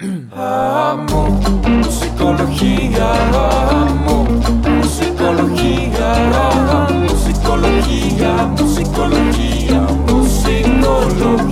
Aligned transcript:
Amo 0.00 1.40
musicología, 1.68 3.12
amo 3.32 4.24
musicología, 4.24 6.14
amo 6.34 7.06
musicología, 7.08 8.32
musicología, 8.58 9.80
musicología. 10.08 11.44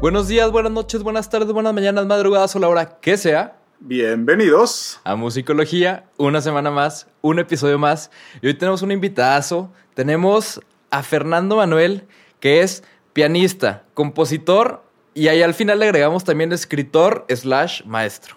Buenos 0.00 0.26
días, 0.28 0.50
buenas 0.50 0.72
noches, 0.72 1.02
buenas 1.02 1.28
tardes, 1.28 1.52
buenas 1.52 1.74
mañanas, 1.74 2.06
madrugadas 2.06 2.56
o 2.56 2.58
la 2.58 2.68
hora 2.70 2.98
que 3.00 3.18
sea. 3.18 3.58
Bienvenidos. 3.80 5.00
A 5.04 5.16
Musicología, 5.16 6.06
una 6.16 6.40
semana 6.40 6.70
más, 6.70 7.08
un 7.20 7.40
episodio 7.40 7.78
más. 7.78 8.10
Y 8.40 8.46
hoy 8.46 8.54
tenemos 8.54 8.80
un 8.80 8.90
invitadazo. 8.90 9.70
Tenemos 9.92 10.62
a 10.90 11.02
Fernando 11.02 11.56
Manuel, 11.56 12.06
que 12.40 12.62
es 12.62 12.84
pianista, 13.12 13.84
compositor 13.92 14.82
y 15.14 15.28
ahí 15.28 15.42
al 15.42 15.54
final 15.54 15.78
le 15.78 15.86
agregamos 15.86 16.24
también 16.24 16.52
escritor 16.52 17.24
slash 17.28 17.84
maestro. 17.84 18.36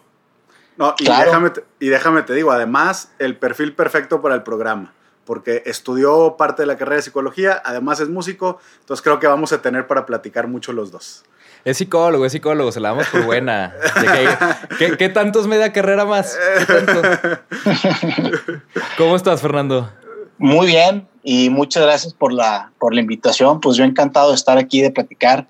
No, 0.77 0.93
y, 0.99 1.05
Claro. 1.05 1.25
déjame, 1.25 1.49
te- 1.51 1.63
y 1.79 1.87
déjame 1.87 2.21
te 2.23 2.33
digo, 2.33 2.51
además, 2.51 3.11
el 3.19 3.37
perfil 3.37 3.73
perfecto 3.73 4.21
para 4.21 4.35
el 4.35 4.43
programa, 4.43 4.93
porque 5.23 5.63
estudió 5.65 6.35
parte 6.37 6.63
de 6.63 6.65
la 6.67 6.77
carrera 6.77 6.97
de 6.97 7.01
psicología, 7.03 7.61
además 7.63 7.99
es 8.01 8.09
músico, 8.09 8.59
entonces 8.81 9.01
creo 9.01 9.19
que 9.19 9.27
vamos 9.27 9.53
a 9.53 9.61
tener 9.61 9.87
para 9.87 10.05
platicar 10.05 10.47
mucho 10.47 10.73
los 10.73 10.91
dos. 10.91 11.23
Es 11.63 11.77
psicólogo, 11.77 12.25
es 12.25 12.31
psicólogo, 12.33 12.71
se 12.71 12.79
la 12.79 12.89
damos 12.89 13.07
por 13.07 13.23
buena. 13.23 13.73
Que- 14.01 14.77
¿Qué, 14.77 14.97
qué 14.97 15.09
tanto 15.09 15.39
es 15.39 15.47
media 15.47 15.71
carrera 15.73 16.05
más? 16.05 16.37
¿Qué 16.59 16.65
tanto? 16.65 17.01
¿Cómo 18.97 19.15
estás, 19.15 19.41
Fernando? 19.41 19.89
Muy 20.37 20.67
bien 20.67 21.07
y 21.23 21.49
muchas 21.49 21.83
gracias 21.83 22.13
por 22.13 22.33
la, 22.33 22.71
por 22.77 22.93
la 22.93 22.99
invitación. 23.01 23.61
Pues 23.61 23.77
yo 23.77 23.83
encantado 23.85 24.29
de 24.29 24.35
estar 24.35 24.57
aquí, 24.57 24.81
de 24.81 24.91
platicar. 24.91 25.47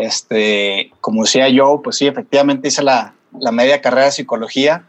Este, 0.00 0.92
como 1.00 1.24
decía 1.24 1.48
yo, 1.48 1.80
pues 1.82 1.96
sí, 1.96 2.06
efectivamente 2.06 2.68
hice 2.68 2.84
la, 2.84 3.16
la 3.36 3.50
media 3.50 3.80
carrera 3.80 4.04
de 4.06 4.12
psicología 4.12 4.84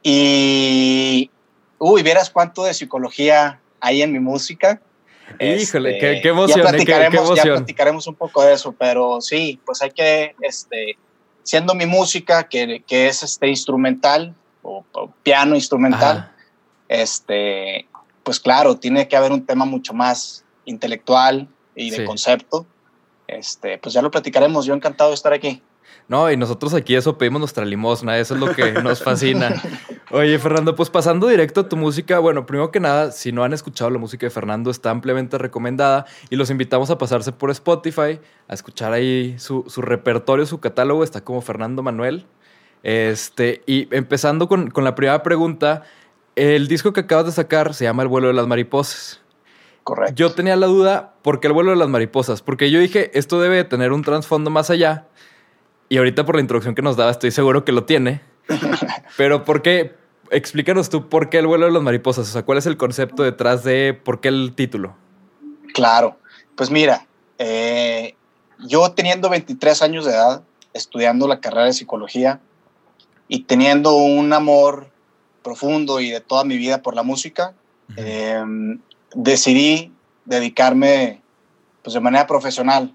y, 0.00 1.28
uy, 1.78 2.02
vieras 2.04 2.30
cuánto 2.30 2.62
de 2.62 2.72
psicología 2.72 3.60
hay 3.80 4.00
en 4.00 4.12
mi 4.12 4.20
música. 4.20 4.80
Híjole, 5.40 5.98
qué- 5.98 6.20
qué 6.22 6.28
ya 6.28 6.30
emoción, 6.30 6.60
¿eh? 6.60 6.62
Qué- 6.62 6.78
qué 6.84 6.84
platicaremos, 6.84 7.14
ya 7.14 7.42
emoción. 7.42 7.56
platicaremos 7.56 8.06
un 8.06 8.14
poco 8.14 8.42
de 8.44 8.52
eso, 8.54 8.72
pero 8.78 9.20
sí, 9.20 9.58
pues 9.66 9.82
hay 9.82 9.90
que, 9.90 10.36
este, 10.40 10.96
siendo 11.42 11.74
mi 11.74 11.86
música, 11.86 12.44
que, 12.44 12.84
que 12.86 13.08
es 13.08 13.24
este 13.24 13.48
instrumental 13.48 14.34
o, 14.62 14.84
o 14.92 15.10
piano 15.24 15.56
instrumental, 15.56 16.18
Ajá. 16.18 16.32
este, 16.88 17.88
pues 18.22 18.38
claro, 18.38 18.76
tiene 18.76 19.08
que 19.08 19.16
haber 19.16 19.32
un 19.32 19.44
tema 19.44 19.64
mucho 19.64 19.94
más 19.94 20.44
intelectual 20.64 21.48
y 21.74 21.90
de 21.90 21.96
Sí. 21.98 22.04
concepto. 22.04 22.66
Este, 23.38 23.78
pues 23.78 23.94
ya 23.94 24.02
lo 24.02 24.10
platicaremos. 24.10 24.66
Yo 24.66 24.74
encantado 24.74 25.10
de 25.10 25.14
estar 25.14 25.32
aquí. 25.32 25.62
No, 26.08 26.30
y 26.30 26.36
nosotros 26.36 26.74
aquí 26.74 26.94
eso 26.94 27.16
pedimos 27.16 27.40
nuestra 27.40 27.64
limosna, 27.64 28.18
eso 28.18 28.34
es 28.34 28.40
lo 28.40 28.54
que 28.54 28.72
nos 28.72 29.02
fascina. 29.04 29.62
Oye, 30.10 30.38
Fernando, 30.38 30.74
pues 30.74 30.90
pasando 30.90 31.28
directo 31.28 31.62
a 31.62 31.68
tu 31.68 31.76
música, 31.76 32.18
bueno, 32.18 32.44
primero 32.44 32.70
que 32.70 32.80
nada, 32.80 33.12
si 33.12 33.32
no 33.32 33.44
han 33.44 33.52
escuchado 33.52 33.88
la 33.88 33.98
música 33.98 34.26
de 34.26 34.30
Fernando, 34.30 34.70
está 34.70 34.90
ampliamente 34.90 35.38
recomendada 35.38 36.06
y 36.28 36.36
los 36.36 36.50
invitamos 36.50 36.90
a 36.90 36.98
pasarse 36.98 37.32
por 37.32 37.50
Spotify, 37.50 38.20
a 38.48 38.54
escuchar 38.54 38.92
ahí 38.92 39.36
su, 39.38 39.64
su 39.68 39.80
repertorio, 39.80 40.44
su 40.44 40.60
catálogo, 40.60 41.04
está 41.04 41.22
como 41.22 41.40
Fernando 41.40 41.82
Manuel. 41.82 42.26
Este, 42.82 43.62
y 43.66 43.88
empezando 43.94 44.48
con, 44.48 44.70
con 44.70 44.84
la 44.84 44.94
primera 44.94 45.22
pregunta, 45.22 45.84
el 46.34 46.66
disco 46.68 46.92
que 46.92 47.00
acabas 47.00 47.26
de 47.26 47.32
sacar 47.32 47.74
se 47.74 47.84
llama 47.84 48.02
El 48.02 48.08
vuelo 48.08 48.26
de 48.26 48.34
las 48.34 48.46
mariposas. 48.46 49.21
Correcto. 49.84 50.14
Yo 50.14 50.32
tenía 50.32 50.56
la 50.56 50.66
duda, 50.66 51.14
¿por 51.22 51.40
qué 51.40 51.48
el 51.48 51.52
vuelo 51.52 51.70
de 51.70 51.76
las 51.76 51.88
mariposas? 51.88 52.42
Porque 52.42 52.70
yo 52.70 52.78
dije, 52.78 53.10
esto 53.18 53.40
debe 53.40 53.56
de 53.56 53.64
tener 53.64 53.92
un 53.92 54.02
trasfondo 54.02 54.50
más 54.50 54.70
allá. 54.70 55.08
Y 55.88 55.98
ahorita 55.98 56.24
por 56.24 56.36
la 56.36 56.40
introducción 56.40 56.74
que 56.74 56.82
nos 56.82 56.96
daba, 56.96 57.10
estoy 57.10 57.30
seguro 57.32 57.64
que 57.64 57.72
lo 57.72 57.84
tiene. 57.84 58.22
Pero 59.16 59.44
¿por 59.44 59.62
qué? 59.62 59.94
Explícanos 60.30 60.88
tú 60.88 61.08
por 61.08 61.28
qué 61.28 61.38
el 61.38 61.46
vuelo 61.46 61.66
de 61.66 61.72
las 61.72 61.82
mariposas. 61.82 62.28
O 62.28 62.32
sea, 62.32 62.44
¿cuál 62.44 62.58
es 62.58 62.66
el 62.66 62.76
concepto 62.76 63.22
detrás 63.22 63.64
de 63.64 63.92
por 63.92 64.20
qué 64.20 64.28
el 64.28 64.54
título? 64.54 64.94
Claro. 65.74 66.16
Pues 66.54 66.70
mira, 66.70 67.06
eh, 67.38 68.14
yo 68.60 68.92
teniendo 68.92 69.28
23 69.28 69.82
años 69.82 70.04
de 70.04 70.12
edad, 70.12 70.42
estudiando 70.72 71.26
la 71.26 71.40
carrera 71.40 71.66
de 71.66 71.72
psicología 71.72 72.40
y 73.28 73.44
teniendo 73.44 73.96
un 73.96 74.32
amor 74.32 74.88
profundo 75.42 76.00
y 76.00 76.10
de 76.10 76.20
toda 76.20 76.44
mi 76.44 76.56
vida 76.56 76.82
por 76.82 76.94
la 76.94 77.02
música, 77.02 77.54
eh, 77.96 78.42
decidí 79.14 79.92
dedicarme 80.24 81.22
pues, 81.82 81.94
de 81.94 82.00
manera 82.00 82.26
profesional. 82.26 82.94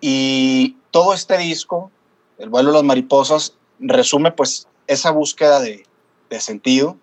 Y 0.00 0.76
todo 0.90 1.14
este 1.14 1.38
disco, 1.38 1.90
El 2.38 2.50
vuelo 2.50 2.70
de 2.70 2.74
las 2.74 2.84
mariposas, 2.84 3.56
resume 3.78 4.32
pues 4.32 4.66
esa 4.86 5.10
búsqueda 5.10 5.60
de, 5.60 5.86
de 6.30 6.40
sentido 6.40 6.96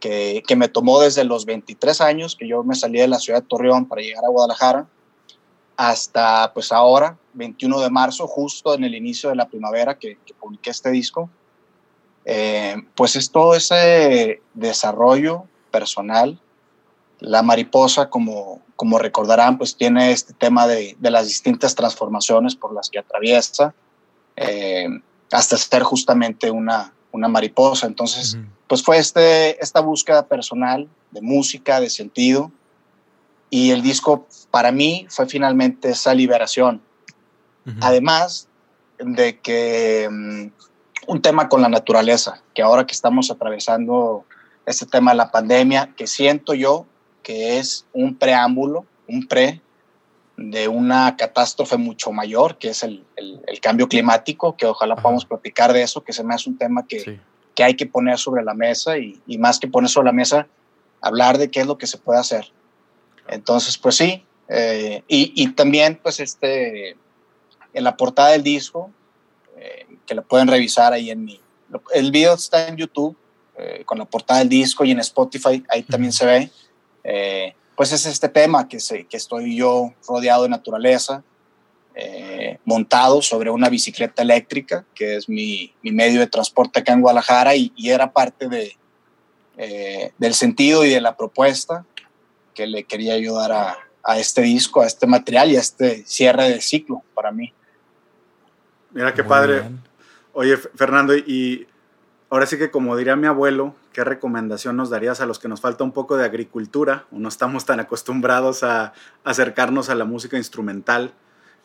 que, 0.00 0.42
que 0.46 0.56
me 0.56 0.68
tomó 0.68 1.00
desde 1.00 1.22
los 1.24 1.44
23 1.44 2.00
años, 2.00 2.34
que 2.34 2.48
yo 2.48 2.64
me 2.64 2.74
salí 2.74 2.98
de 2.98 3.08
la 3.08 3.20
ciudad 3.20 3.40
de 3.40 3.48
Torreón 3.48 3.86
para 3.86 4.02
llegar 4.02 4.24
a 4.24 4.28
Guadalajara, 4.28 4.88
hasta 5.76 6.52
pues 6.52 6.72
ahora, 6.72 7.16
21 7.34 7.80
de 7.80 7.90
marzo, 7.90 8.26
justo 8.26 8.74
en 8.74 8.84
el 8.84 8.94
inicio 8.94 9.30
de 9.30 9.36
la 9.36 9.48
primavera 9.48 9.98
que, 9.98 10.18
que 10.24 10.34
publiqué 10.34 10.70
este 10.70 10.90
disco. 10.90 11.30
Eh, 12.24 12.76
pues 12.94 13.16
es 13.16 13.30
todo 13.30 13.54
ese 13.54 14.40
desarrollo 14.54 15.44
personal. 15.70 16.40
La 17.24 17.42
mariposa, 17.42 18.10
como, 18.10 18.60
como 18.76 18.98
recordarán, 18.98 19.56
pues 19.56 19.76
tiene 19.76 20.12
este 20.12 20.34
tema 20.34 20.66
de, 20.66 20.96
de 20.98 21.10
las 21.10 21.26
distintas 21.26 21.74
transformaciones 21.74 22.54
por 22.54 22.74
las 22.74 22.90
que 22.90 22.98
atraviesa, 22.98 23.74
eh, 24.36 24.88
hasta 25.32 25.56
ser 25.56 25.82
justamente 25.82 26.50
una, 26.50 26.92
una 27.12 27.28
mariposa. 27.28 27.86
Entonces, 27.86 28.36
pues 28.66 28.82
fue 28.82 28.98
este, 28.98 29.62
esta 29.62 29.80
búsqueda 29.80 30.26
personal 30.26 30.88
de 31.12 31.22
música, 31.22 31.80
de 31.80 31.88
sentido. 31.88 32.52
Y 33.48 33.70
el 33.70 33.82
disco 33.82 34.26
para 34.50 34.70
mí 34.70 35.06
fue 35.08 35.26
finalmente 35.26 35.90
esa 35.90 36.12
liberación. 36.14 36.82
Además 37.80 38.48
de 38.98 39.38
que 39.40 40.08
mm, 40.10 40.46
un 41.06 41.22
tema 41.22 41.48
con 41.48 41.62
la 41.62 41.68
naturaleza, 41.68 42.42
que 42.52 42.62
ahora 42.62 42.86
que 42.86 42.92
estamos 42.92 43.30
atravesando 43.30 44.24
este 44.66 44.84
tema 44.86 45.12
de 45.12 45.16
la 45.16 45.30
pandemia, 45.30 45.94
que 45.96 46.06
siento 46.06 46.52
yo 46.52 46.86
que 47.24 47.58
es 47.58 47.84
un 47.92 48.14
preámbulo, 48.16 48.86
un 49.08 49.26
pre 49.26 49.60
de 50.36 50.68
una 50.68 51.16
catástrofe 51.16 51.76
mucho 51.76 52.12
mayor, 52.12 52.58
que 52.58 52.68
es 52.68 52.82
el, 52.84 53.04
el- 53.16 53.40
el 53.46 53.60
cambio 53.60 53.88
climático, 53.88 54.56
que 54.56 54.66
ojalá 54.66 54.94
Ajá. 54.94 55.02
podamos 55.02 55.24
platicar 55.24 55.72
de 55.72 55.82
eso, 55.82 56.04
que 56.04 56.12
se 56.12 56.22
me 56.22 56.34
hace 56.34 56.48
un 56.50 56.58
tema 56.58 56.86
que, 56.86 57.00
Sí. 57.00 57.20
que 57.56 57.64
hay 57.64 57.74
que 57.74 57.86
poner 57.86 58.18
sobre 58.18 58.44
la 58.44 58.54
mesa 58.54 58.98
y, 58.98 59.20
y 59.26 59.38
más 59.38 59.58
que 59.58 59.66
poner 59.68 59.88
sobre 59.90 60.06
la 60.06 60.12
mesa, 60.12 60.46
hablar 61.00 61.38
de 61.38 61.50
qué 61.50 61.60
es 61.60 61.66
lo 61.66 61.78
que 61.78 61.86
se 61.86 61.98
puede 61.98 62.18
hacer. 62.20 62.52
Entonces, 63.28 63.78
pues 63.78 63.96
sí, 63.96 64.24
eh, 64.48 65.02
y, 65.08 65.32
y 65.36 65.48
también 65.52 65.98
pues 66.02 66.20
este, 66.20 66.90
en 67.72 67.84
la 67.84 67.96
portada 67.96 68.30
del 68.30 68.42
disco, 68.42 68.90
eh, 69.56 69.86
que 70.06 70.14
lo 70.14 70.22
pueden 70.22 70.48
revisar 70.48 70.92
ahí 70.92 71.10
en 71.10 71.24
mi, 71.24 71.40
el 71.94 72.10
video 72.10 72.34
está 72.34 72.68
en 72.68 72.76
YouTube 72.76 73.16
eh, 73.56 73.82
con 73.86 73.98
la 73.98 74.04
portada 74.04 74.40
del 74.40 74.48
disco 74.48 74.84
y 74.84 74.90
en 74.90 74.98
Spotify, 75.00 75.62
ahí 75.70 75.82
también 75.84 76.12
se 76.12 76.26
ve, 76.26 76.50
eh, 77.04 77.54
pues 77.76 77.92
es 77.92 78.06
este 78.06 78.28
tema 78.28 78.68
que, 78.68 78.80
se, 78.80 79.04
que 79.06 79.16
estoy 79.16 79.56
yo 79.56 79.92
rodeado 80.08 80.44
de 80.44 80.48
naturaleza, 80.48 81.22
eh, 81.94 82.58
montado 82.64 83.22
sobre 83.22 83.50
una 83.50 83.68
bicicleta 83.68 84.22
eléctrica, 84.22 84.84
que 84.94 85.16
es 85.16 85.28
mi, 85.28 85.72
mi 85.82 85.92
medio 85.92 86.20
de 86.20 86.26
transporte 86.26 86.80
acá 86.80 86.92
en 86.92 87.00
Guadalajara 87.02 87.54
y, 87.54 87.72
y 87.76 87.90
era 87.90 88.12
parte 88.12 88.48
de, 88.48 88.76
eh, 89.56 90.12
del 90.18 90.34
sentido 90.34 90.84
y 90.84 90.90
de 90.90 91.00
la 91.00 91.16
propuesta 91.16 91.84
que 92.54 92.66
le 92.66 92.84
quería 92.84 93.14
ayudar 93.14 93.52
a, 93.52 93.76
a 94.02 94.18
este 94.18 94.42
disco, 94.42 94.80
a 94.80 94.86
este 94.86 95.06
material 95.06 95.50
y 95.50 95.56
a 95.56 95.60
este 95.60 96.04
cierre 96.06 96.50
de 96.50 96.60
ciclo 96.60 97.02
para 97.14 97.30
mí. 97.30 97.52
Mira 98.92 99.12
qué 99.14 99.22
Muy 99.22 99.28
padre. 99.28 99.60
bien. 99.60 99.82
Oye, 100.32 100.56
Fernando, 100.56 101.16
y 101.16 101.66
ahora 102.30 102.46
sí 102.46 102.58
que 102.58 102.70
como 102.70 102.96
diría 102.96 103.14
mi 103.16 103.26
abuelo, 103.26 103.74
¿qué 103.94 104.04
recomendación 104.04 104.76
nos 104.76 104.90
darías 104.90 105.22
a 105.22 105.26
los 105.26 105.38
que 105.38 105.48
nos 105.48 105.62
falta 105.62 105.84
un 105.84 105.92
poco 105.92 106.18
de 106.18 106.24
agricultura 106.24 107.06
o 107.10 107.18
no 107.18 107.28
estamos 107.28 107.64
tan 107.64 107.80
acostumbrados 107.80 108.62
a 108.62 108.92
acercarnos 109.22 109.88
a 109.88 109.94
la 109.94 110.04
música 110.04 110.36
instrumental? 110.36 111.14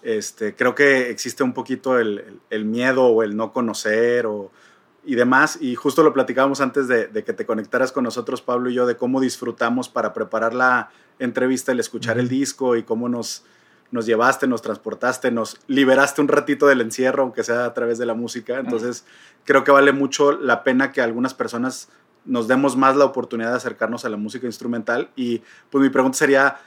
Este, 0.04 0.56
creo 0.56 0.76
que 0.76 1.10
existe 1.10 1.44
un 1.44 1.54
poquito 1.54 2.00
el, 2.00 2.40
miedo 2.66 3.08
o 3.08 3.24
el 3.24 3.36
no 3.36 3.52
conocer 3.52 4.28
o, 4.28 4.52
y 5.04 5.16
demás. 5.16 5.58
Y 5.60 5.76
justo 5.76 6.04
lo 6.04 6.14
platicábamos 6.14 6.62
antes 6.62 6.88
de, 6.88 7.08
de 7.08 7.24
que 7.24 7.34
te 7.34 7.46
conectaras 7.46 7.92
con 7.92 8.06
nosotros, 8.06 8.42
Pablo 8.42 8.70
y 8.70 8.76
yo, 8.76 8.86
de 8.86 8.96
cómo 8.96 9.20
disfrutamos 9.20 9.90
para 9.90 10.14
preparar 10.14 10.54
la 10.54 10.92
entrevista, 11.18 11.72
el 11.72 11.80
escuchar 11.80 12.20
el 12.20 12.30
disco 12.30 12.76
y 12.76 12.84
cómo 12.84 13.10
nos, 13.10 13.44
nos 13.92 14.06
llevaste, 14.06 14.48
nos 14.48 14.62
transportaste, 14.62 15.32
nos 15.32 15.60
liberaste 15.68 16.22
un 16.22 16.28
ratito 16.28 16.68
del 16.68 16.82
encierro, 16.82 17.24
aunque 17.24 17.44
sea 17.44 17.66
a 17.66 17.74
través 17.74 17.98
de 17.98 18.06
la 18.06 18.14
música. 18.14 18.60
Entonces, 18.60 19.04
creo 19.46 19.64
que 19.64 19.72
vale 19.72 19.94
mucho 19.94 20.32
la 20.32 20.64
pena 20.64 20.92
que 20.92 21.02
algunas 21.02 21.34
personas 21.34 21.90
nos 22.30 22.48
demos 22.48 22.78
más 22.78 22.96
la 22.96 23.06
oportunidad 23.06 23.50
de 23.50 23.58
acercarnos 23.58 24.06
a 24.06 24.10
la 24.10 24.18
música 24.18 24.46
instrumental. 24.46 25.10
Y 25.16 25.42
pues 25.70 25.82
mi 25.82 25.90
pregunta 25.90 26.18
sería, 26.18 26.60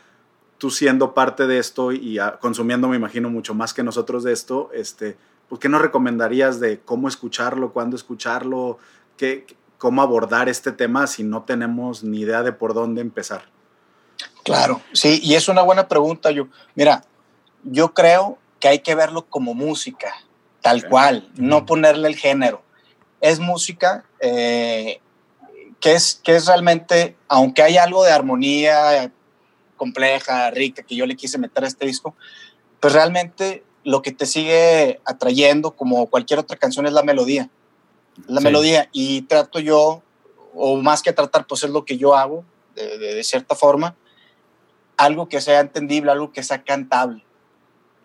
tú 0.59 0.71
siendo 0.71 1.15
parte 1.15 1.47
de 1.47 1.59
esto 1.59 1.93
y 1.93 2.19
ah, 2.19 2.39
consumiendo, 2.41 2.89
me 2.89 2.97
imagino, 2.97 3.31
mucho 3.31 3.55
más 3.55 3.73
que 3.73 3.83
nosotros 3.83 4.25
de 4.25 4.33
esto, 4.33 4.71
este, 4.75 5.17
pues, 5.49 5.61
¿qué 5.61 5.69
nos 5.69 5.81
recomendarías 5.81 6.61
de 6.61 6.81
cómo 6.81 7.09
escucharlo, 7.09 7.73
cuándo 7.73 7.97
escucharlo, 7.97 8.79
qué, 9.17 9.47
cómo 9.79 10.03
abordar 10.03 10.49
este 10.49 10.73
tema 10.73 11.07
si 11.07 11.23
no 11.23 11.43
tenemos 11.43 12.03
ni 12.03 12.21
idea 12.21 12.43
de 12.43 12.53
por 12.53 12.75
dónde 12.75 13.01
empezar? 13.01 13.45
Claro, 14.45 14.81
sí, 14.93 15.21
y 15.23 15.35
es 15.35 15.49
una 15.49 15.63
buena 15.63 15.87
pregunta. 15.87 16.33
Yo, 16.33 16.49
mira, 16.75 17.05
yo 17.63 17.95
creo 17.95 18.39
que 18.59 18.69
hay 18.69 18.81
que 18.81 18.95
verlo 18.95 19.27
como 19.27 19.55
música, 19.55 20.13
tal 20.61 20.89
cual, 20.89 21.31
no 21.37 21.67
ponerle 21.67 22.09
el 22.09 22.17
género. 22.17 22.63
Es 23.21 23.39
música 23.39 24.05
eh, 24.21 25.01
que, 25.83 25.93
es, 25.93 26.21
que 26.23 26.37
es 26.37 26.47
realmente, 26.47 27.17
aunque 27.29 27.61
hay 27.63 27.77
algo 27.77 28.05
de 28.05 28.13
armonía 28.13 29.13
compleja, 29.77 30.49
rica, 30.53 30.83
que 30.85 30.95
yo 30.95 31.05
le 31.07 31.17
quise 31.17 31.39
meter 31.39 31.65
a 31.65 31.67
este 31.67 31.85
disco, 31.87 32.15
pues 32.81 32.95
realmente 32.95 33.65
lo 33.85 34.01
que 34.01 34.13
te 34.13 34.27
sigue 34.27 35.01
atrayendo, 35.05 35.73
como 35.73 36.07
cualquier 36.07 36.39
otra 36.39 36.57
canción, 36.57 36.87
es 36.87 36.93
la 36.93 37.03
melodía. 37.03 37.51
La 38.29 38.41
Sí. 38.41 38.45
melodía. 38.45 38.89
Y 38.93 39.23
trato 39.23 39.59
yo, 39.59 40.03
o 40.55 40.77
más 40.77 41.03
que 41.03 41.13
tratar, 41.13 41.47
pues 41.49 41.65
es 41.65 41.71
lo 41.71 41.85
que 41.85 41.99
yo 41.99 42.15
hago, 42.15 42.45
de, 42.77 42.99
de- 42.99 43.15
de 43.17 43.25
cierta 43.25 43.57
forma, 43.57 43.97
algo 44.97 45.29
que 45.29 45.41
sea 45.41 45.59
entendible, 45.61 46.13
algo 46.13 46.31
que 46.31 46.45
sea 46.45 46.63
cantable. 46.63 47.25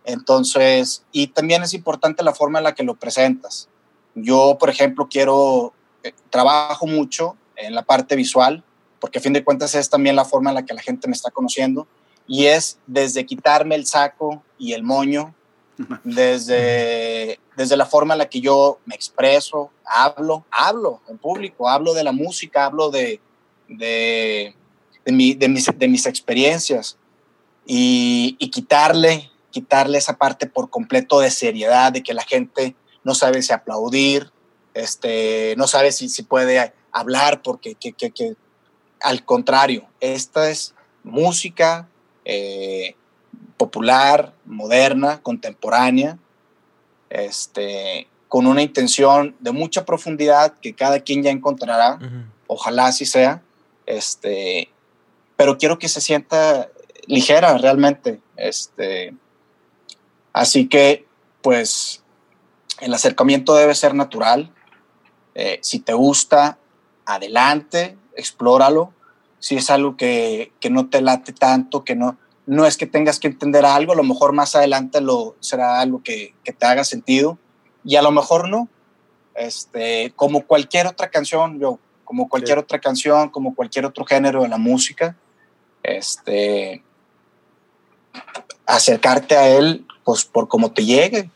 Entonces, 0.03 1.03
y 1.11 1.27
también 1.27 1.61
es 1.61 1.73
importante 1.75 2.23
la 2.23 2.33
forma 2.33 2.57
en 2.59 2.63
la 2.63 2.73
que 2.73 2.83
lo 2.83 2.95
presentas. 2.95 3.69
Yo, 4.15 4.57
por 4.59 4.69
ejemplo, 4.71 5.07
quiero, 5.09 5.73
eh, 6.03 6.13
trabajo 6.31 6.87
mucho 6.87 7.35
en 7.57 7.75
la 7.75 7.83
parte 7.83 8.15
visual, 8.15 8.63
porque 8.99 9.19
a 9.19 9.21
fin 9.21 9.33
de 9.33 9.43
cuentas 9.43 9.75
es 9.75 9.89
también 9.89 10.15
la 10.15 10.25
forma 10.25 10.49
en 10.51 10.55
la 10.55 10.65
que 10.65 10.73
la 10.73 10.81
gente 10.81 11.07
me 11.07 11.13
está 11.13 11.31
conociendo, 11.31 11.87
y 12.27 12.45
es 12.45 12.77
desde 12.87 13.25
quitarme 13.25 13.75
el 13.75 13.85
saco 13.85 14.43
y 14.57 14.73
el 14.73 14.83
moño, 14.83 15.33
desde, 16.03 17.39
desde 17.55 17.77
la 17.77 17.85
forma 17.85 18.13
en 18.13 18.19
la 18.19 18.29
que 18.29 18.41
yo 18.41 18.79
me 18.85 18.95
expreso, 18.95 19.71
hablo, 19.85 20.45
hablo 20.51 21.01
en 21.07 21.17
público, 21.17 21.69
hablo 21.69 21.93
de 21.93 22.03
la 22.03 22.11
música, 22.11 22.65
hablo 22.65 22.89
de, 22.89 23.21
de, 23.67 24.55
de, 25.05 25.11
mi- 25.11 25.33
de 25.35 25.47
mis, 25.49 25.65
de 25.77 25.87
mis 25.87 26.05
experiencias 26.05 26.97
y, 27.65 28.35
y 28.39 28.49
quitarle, 28.49 29.29
quitarle 29.51 29.97
esa 29.97 30.17
parte 30.17 30.47
por 30.47 30.69
completo 30.69 31.19
de 31.19 31.31
seriedad, 31.31 31.91
de 31.91 32.03
que 32.03 32.13
la 32.13 32.23
gente 32.23 32.75
no 33.03 33.13
sabe 33.15 33.41
si 33.41 33.53
aplaudir, 33.53 34.31
este, 34.73 35.53
no 35.57 35.67
sabe 35.67 35.91
si, 35.91 36.09
si 36.09 36.23
puede 36.23 36.73
hablar, 36.99 37.41
porque 37.41 37.75
que, 37.75 37.93
que- 37.93 38.11
que- 38.11 38.35
al 39.01 39.23
contrario, 39.23 39.87
esta 39.99 40.49
es 40.49 40.73
música 41.03 41.87
eh, 42.25 42.95
popular, 43.57 44.33
moderna, 44.45 45.21
contemporánea, 45.21 46.17
este, 47.09 48.07
con 48.27 48.45
una 48.47 48.61
intención 48.61 49.35
de 49.39 49.51
mucha 49.51 49.85
profundidad 49.85 50.53
que 50.61 50.73
cada 50.73 50.99
quien 50.99 51.23
ya 51.23 51.31
encontrará. 51.31 51.97
Ojalá 52.47 52.87
así 52.87 53.05
sea, 53.05 53.41
este, 53.85 54.69
pero 55.37 55.57
quiero 55.57 55.79
que 55.79 55.87
se 55.87 56.01
sienta 56.01 56.67
ligera 57.05 57.57
realmente, 57.57 58.19
este, 58.35 59.13
así 60.33 60.67
que 60.67 61.05
pues 61.41 62.03
el 62.81 62.93
acercamiento 62.93 63.55
debe 63.55 63.75
ser 63.75 63.93
natural, 63.93 64.51
Eh, 65.39 65.59
si 65.61 65.77
te 65.79 65.93
gusta, 65.93 66.57
adelante, 67.07 67.97
explóralo, 68.15 68.93
si 69.39 69.55
es 69.55 69.69
algo 69.69 69.97
que, 69.97 70.51
que 70.59 70.69
no 70.69 70.89
te 70.89 71.01
late 71.01 71.33
tanto, 71.33 71.83
que 71.83 71.95
no, 71.95 72.17
no 72.45 72.65
es 72.65 72.77
que 72.77 72.85
tengas 72.85 73.19
que 73.19 73.27
entender 73.27 73.65
algo, 73.65 73.93
a 73.93 73.95
lo 73.95 74.03
mejor 74.03 74.33
más 74.33 74.55
adelante 74.55 75.01
lo, 75.01 75.35
será 75.39 75.79
algo 75.79 76.03
que, 76.03 76.35
que 76.43 76.53
te 76.53 76.65
haga 76.65 76.83
sentido 76.83 77.39
y 77.83 77.95
a 77.95 78.01
lo 78.01 78.11
mejor 78.11 78.49
no, 78.49 78.67
este, 79.35 80.11
como 80.15 80.45
cualquier 80.45 80.87
otra 80.87 81.09
canción, 81.09 81.59
yo, 81.59 81.79
como 82.03 82.27
cualquier 82.27 82.57
Sí. 82.57 82.63
otra 82.63 82.79
canción, 82.79 83.29
como 83.29 83.55
cualquier 83.55 83.85
otro 83.85 84.05
género 84.05 84.43
de 84.43 84.49
la 84.49 84.57
música, 84.57 85.15
este, 85.83 86.83
acercarte 88.65 89.37
a 89.37 89.47
él, 89.49 89.85
pues 90.03 90.25
por 90.25 90.47
como 90.47 90.71
te 90.71 90.83
llegue. 90.83 91.29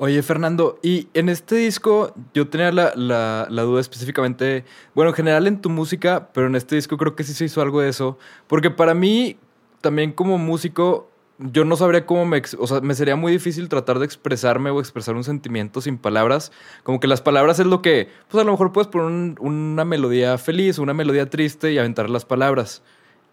Oye, 0.00 0.22
Fernando, 0.22 0.78
y 0.80 1.08
en 1.12 1.28
este 1.28 1.56
disco 1.56 2.14
yo 2.32 2.46
tenía 2.48 2.70
la, 2.70 2.92
la- 2.94 3.48
la 3.50 3.62
duda 3.62 3.80
específicamente, 3.80 4.64
bueno, 4.94 5.10
en 5.10 5.16
general 5.16 5.48
en 5.48 5.60
tu 5.60 5.70
música, 5.70 6.28
pero 6.32 6.46
en 6.46 6.54
este 6.54 6.76
disco 6.76 6.96
creo 6.96 7.16
que 7.16 7.24
sí 7.24 7.34
se 7.34 7.46
hizo 7.46 7.60
algo 7.62 7.80
de 7.80 7.88
eso, 7.88 8.16
porque 8.46 8.70
para 8.70 8.94
mí, 8.94 9.38
también 9.80 10.12
como 10.12 10.38
músico, 10.38 11.10
yo 11.40 11.64
no 11.64 11.74
sabría 11.76 12.06
cómo 12.06 12.26
me, 12.26 12.40
o 12.60 12.66
sea, 12.68 12.80
me 12.80 12.94
sería 12.94 13.16
muy 13.16 13.32
difícil 13.32 13.68
tratar 13.68 13.98
de 13.98 14.04
expresarme 14.04 14.70
o 14.70 14.78
expresar 14.78 15.16
un 15.16 15.24
sentimiento 15.24 15.80
sin 15.80 15.98
palabras, 15.98 16.52
como 16.84 17.00
que 17.00 17.08
las 17.08 17.20
palabras 17.20 17.58
es 17.58 17.66
lo 17.66 17.82
que, 17.82 18.08
pues 18.28 18.40
a 18.40 18.44
lo 18.44 18.52
mejor 18.52 18.70
puedes 18.72 18.86
poner 18.88 19.06
un- 19.08 19.36
una 19.40 19.84
melodía 19.84 20.38
feliz 20.38 20.78
una 20.78 20.94
melodía 20.94 21.28
triste 21.28 21.72
y 21.72 21.78
aventar 21.78 22.08
las 22.08 22.24
palabras, 22.24 22.82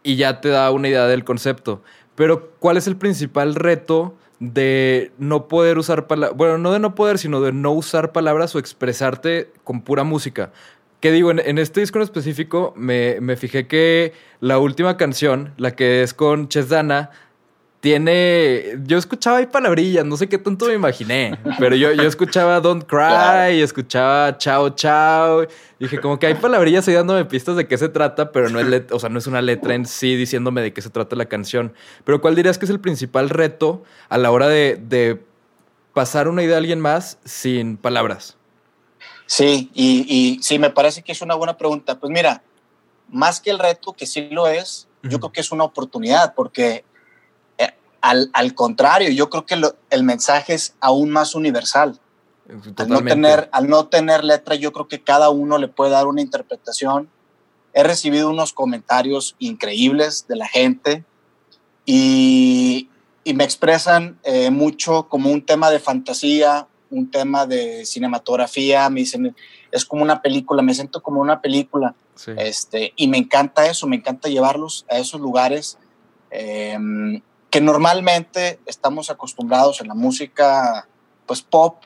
y 0.02 0.16
ya 0.16 0.42
te 0.42 0.50
da 0.50 0.72
una 0.72 0.88
idea 0.90 1.06
del 1.06 1.24
concepto. 1.24 1.84
Pero, 2.16 2.52
¿cuál 2.60 2.78
es 2.78 2.88
el 2.88 2.96
principal 2.96 3.54
reto 3.56 4.16
de 4.40 5.12
no 5.18 5.48
poder 5.48 5.78
usar 5.78 6.08
palabras? 6.08 6.38
Bueno, 6.38 6.58
no 6.58 6.72
de 6.72 6.80
no 6.80 6.96
poder, 6.96 7.18
sino 7.18 7.42
de 7.42 7.52
no 7.52 7.72
usar 7.72 8.12
palabras 8.12 8.56
o 8.56 8.60
expresarte 8.60 9.52
con 9.64 9.82
pura 9.82 10.04
música. 10.04 10.52
Que 11.00 11.12
digo, 11.12 11.32
en, 11.32 11.40
en 11.40 11.58
este 11.58 11.82
disco 11.82 12.00
en 12.00 12.04
específico 12.04 12.74
me, 12.76 13.20
me 13.22 13.36
fijé 13.36 13.68
que 13.68 14.14
la 14.40 14.60
última 14.60 14.98
canción, 14.98 15.54
la 15.58 15.72
que 15.72 16.04
es 16.04 16.14
con 16.14 16.48
Chesdana, 16.48 17.12
tiene. 17.86 18.80
Yo 18.86 18.98
escuchaba 18.98 19.38
ahí 19.38 19.46
palabrillas, 19.46 20.04
no 20.04 20.18
sé 20.18 20.28
qué 20.28 20.40
tanto 20.40 20.66
me 20.66 20.74
imaginé, 20.74 21.38
pero 21.60 21.76
yo, 21.76 21.92
yo 21.92 22.02
escuchaba 22.02 22.60
Don't 22.60 22.84
Cry 22.84 23.60
y 23.60 23.62
escuchaba 23.62 24.36
Chao 24.40 24.72
Chao. 24.72 25.46
Dije, 25.80 26.00
como 26.00 26.18
que 26.18 26.26
hay 26.26 26.34
palabrillas 26.34 26.88
ahí 26.88 26.96
dándome 26.96 27.26
pistas 27.26 27.56
de 27.56 27.68
qué 27.68 27.78
se 27.78 27.88
trata, 27.88 28.32
pero 28.32 28.50
no 28.50 28.60
es, 28.60 28.66
let- 28.66 28.92
o 28.92 29.00
sea, 29.00 29.10
no 29.10 29.20
es 29.20 29.28
una 29.28 29.40
letra 29.40 29.76
en 29.76 29.86
sí 29.86 30.16
diciéndome 30.16 30.64
de 30.64 30.74
qué 30.74 30.82
se 30.82 30.90
trata 30.90 31.16
la 31.16 31.26
canción. 31.28 31.74
Pero 32.04 32.22
¿cuál 32.22 32.34
dirías 32.34 32.58
que 32.58 32.66
es 32.66 32.72
el 32.72 32.80
principal 32.80 33.30
reto 33.30 33.84
a 34.10 34.18
la 34.18 34.32
hora 34.32 34.48
de, 34.48 34.80
de 34.82 35.22
pasar 35.94 36.28
una 36.28 36.42
idea 36.42 36.56
a 36.56 36.58
alguien 36.58 36.80
más 36.80 37.20
sin 37.24 37.78
palabras? 37.78 38.36
Sí, 39.28 39.70
y, 39.76 40.06
y 40.10 40.42
sí, 40.42 40.58
me 40.58 40.72
parece 40.72 41.04
que 41.04 41.12
es 41.12 41.22
una 41.22 41.36
buena 41.36 41.56
pregunta. 41.56 42.00
Pues 42.00 42.12
mira, 42.12 42.42
más 43.10 43.40
que 43.40 43.52
el 43.52 43.60
reto, 43.60 43.94
que 43.94 44.08
sí 44.08 44.28
lo 44.32 44.48
es, 44.48 44.88
yo 45.04 45.20
creo 45.20 45.32
que 45.32 45.42
es 45.42 45.52
una 45.52 45.66
oportunidad, 45.66 46.34
porque 46.34 46.84
al, 48.06 48.30
al 48.34 48.54
contrario, 48.54 49.10
yo 49.10 49.30
creo 49.30 49.46
que 49.46 49.56
lo- 49.56 49.76
el 49.90 50.04
mensaje 50.04 50.54
es 50.54 50.76
aún 50.80 51.10
más 51.10 51.34
universal. 51.34 52.00
Al 52.78 52.90
no, 52.90 53.02
tener, 53.04 53.50
al 53.52 53.68
no 53.68 53.88
tener 53.88 54.24
letra, 54.24 54.54
yo 54.54 54.72
creo 54.72 54.88
que 54.88 55.02
cada 55.02 55.30
uno 55.32 55.58
le 55.58 55.68
puede 55.68 55.90
dar 55.92 56.06
una 56.06 56.22
interpretación. 56.22 57.10
He 57.74 57.84
recibido 57.84 58.30
unos 58.30 58.54
comentarios 58.54 59.36
increíbles 59.40 60.28
de 60.28 60.36
la 60.36 60.48
gente 60.48 61.04
y, 61.86 62.90
y 63.24 63.34
me 63.34 63.44
expresan 63.44 64.20
eh, 64.24 64.52
mucho 64.52 65.08
como 65.10 65.32
un 65.32 65.42
tema 65.44 65.72
de 65.72 65.80
fantasía, 65.80 66.68
un 66.92 67.10
tema 67.10 67.48
de 67.48 67.86
cinematografía. 67.86 68.88
Me 68.92 69.00
dicen, 69.00 69.36
es 69.72 69.84
como 69.84 70.04
una 70.04 70.22
película, 70.22 70.62
me 70.62 70.76
siento 70.76 71.02
como 71.02 71.22
una 71.22 71.42
película. 71.42 71.96
Sí. 72.14 72.32
Este, 72.38 72.94
y 72.96 73.08
me 73.08 73.18
encanta 73.18 73.66
eso, 73.68 73.88
me 73.88 73.96
encanta 73.96 74.30
llevarlos 74.30 74.86
a 74.90 74.98
esos 75.00 75.20
lugares 75.20 75.78
eh, 76.30 76.78
que 77.56 77.62
normalmente 77.62 78.60
estamos 78.66 79.10
acostumbrados 79.10 79.80
en 79.80 79.88
la 79.88 79.94
música 79.94 80.90
pues 81.26 81.42
pop, 81.42 81.78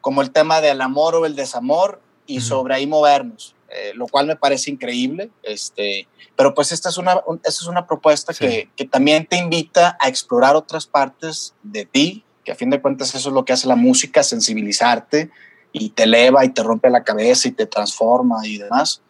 como 0.00 0.22
el 0.22 0.30
tema 0.30 0.60
del 0.60 0.80
amor 0.80 1.16
o 1.16 1.26
el 1.26 1.34
desamor 1.34 2.00
y 2.24 2.40
sobre 2.40 2.76
ahí 2.76 2.86
movernos, 2.86 3.56
eh, 3.68 3.90
lo 3.96 4.06
cual 4.06 4.28
me 4.28 4.36
parece 4.36 4.70
increíble. 4.70 5.30
Este, 5.42 6.06
pero 6.36 6.54
pues 6.54 6.70
esta 6.70 6.88
es 6.88 6.98
una, 6.98 7.20
un- 7.26 7.38
esta 7.38 7.48
es 7.48 7.66
una 7.66 7.84
propuesta 7.84 8.32
Sí. 8.32 8.38
que, 8.46 8.70
que 8.76 8.84
también 8.84 9.26
te 9.26 9.38
invita 9.38 9.96
a 10.00 10.06
explorar 10.08 10.54
otras 10.54 10.86
partes 10.86 11.52
de 11.64 11.84
ti, 11.84 12.24
que 12.44 12.52
a 12.52 12.54
fin 12.54 12.70
de 12.70 12.80
cuentas 12.80 13.12
eso 13.16 13.30
es 13.30 13.34
lo 13.34 13.44
que 13.44 13.52
hace 13.54 13.66
la 13.66 13.74
música, 13.74 14.22
sensibilizarte 14.22 15.32
y 15.72 15.88
te 15.90 16.04
eleva 16.04 16.44
y 16.44 16.50
te 16.50 16.62
rompe 16.62 16.90
la 16.90 17.02
cabeza 17.02 17.48
y 17.48 17.50
te 17.50 17.66
transforma 17.66 18.46
y 18.46 18.58
demás. 18.58 19.02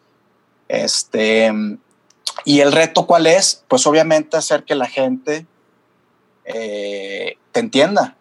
Este, 0.69 1.53
y 2.47 2.61
el 2.61 2.73
reto 2.73 3.07
cuál 3.07 3.27
es? 3.27 3.63
Pues 3.69 3.87
obviamente 3.87 4.39
hacer 4.39 4.65
que 4.65 4.75
la 4.75 4.87
gente 4.87 5.47
eh, 6.49 7.37
te 7.53 7.61
entienda, 7.61 8.17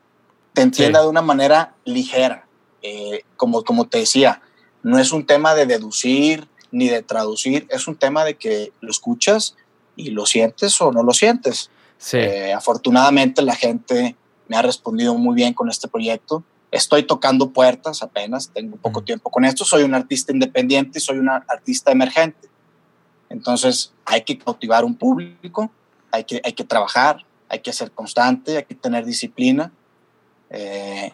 te 0.54 0.62
entienda 0.62 1.00
Sí. 1.00 1.06
de 1.06 1.10
una 1.10 1.22
manera 1.22 1.74
ligera. 1.86 2.46
Eh, 2.82 3.24
como, 3.38 3.64
como 3.64 3.88
te 3.88 4.00
decía, 4.00 4.42
no 4.84 5.00
es 5.00 5.12
un 5.12 5.26
tema 5.26 5.56
de 5.56 5.66
deducir 5.66 6.48
ni 6.72 6.90
de 6.90 7.02
traducir, 7.02 7.66
es 7.70 7.88
un 7.88 7.96
tema 7.96 8.24
de 8.26 8.36
que 8.36 8.72
lo 8.82 8.92
escuchas 8.92 9.56
y 9.96 10.12
lo 10.12 10.26
sientes 10.26 10.80
o 10.82 10.92
no 10.92 11.04
lo 11.04 11.14
sientes. 11.14 11.72
Sí. 11.98 12.18
Eh, 12.18 12.54
afortunadamente 12.54 13.42
la 13.42 13.56
gente 13.56 14.16
me 14.48 14.58
ha 14.58 14.62
respondido 14.62 15.16
muy 15.16 15.36
bien 15.36 15.54
con 15.54 15.70
este 15.70 15.88
proyecto. 15.88 16.44
Estoy 16.70 17.04
tocando 17.04 17.52
puertas 17.52 18.04
apenas, 18.04 18.50
tengo 18.54 18.76
poco 18.78 19.02
tiempo 19.02 19.30
con 19.30 19.46
esto, 19.46 19.64
soy 19.64 19.84
un 19.84 19.96
artista 19.96 20.34
independiente 20.34 21.00
y 21.00 21.02
soy 21.02 21.18
un 21.18 21.30
artista 21.30 21.92
emergente. 21.92 22.50
Entonces 23.30 23.94
hay 24.06 24.22
que 24.24 24.38
cautivar 24.38 24.84
un 24.84 24.96
público, 24.96 25.72
hay 26.12 26.24
que, 26.26 26.42
hay 26.44 26.54
que 26.54 26.64
trabajar, 26.64 27.26
hay 27.50 27.60
que 27.60 27.74
ser 27.74 27.92
constante, 27.92 28.58
hay 28.58 28.66
que 28.66 28.76
tener 28.76 29.06
disciplina 29.06 29.72
eh, 30.50 31.14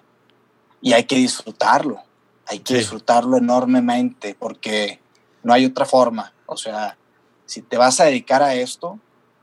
y 0.82 0.94
hay 0.94 1.04
que 1.06 1.16
disfrutarlo, 1.16 2.02
hay 2.46 2.60
que 2.60 2.74
Sí. 2.74 2.80
disfrutarlo 2.80 3.38
enormemente 3.38 4.36
porque 4.38 5.00
no 5.44 5.54
hay 5.54 5.66
otra 5.66 5.86
forma. 5.86 6.34
O 6.46 6.58
sea, 6.58 6.98
si 7.46 7.62
te 7.62 7.78
vas 7.78 8.00
a 8.00 8.06
dedicar 8.06 8.42
a 8.44 8.56
esto, 8.56 9.00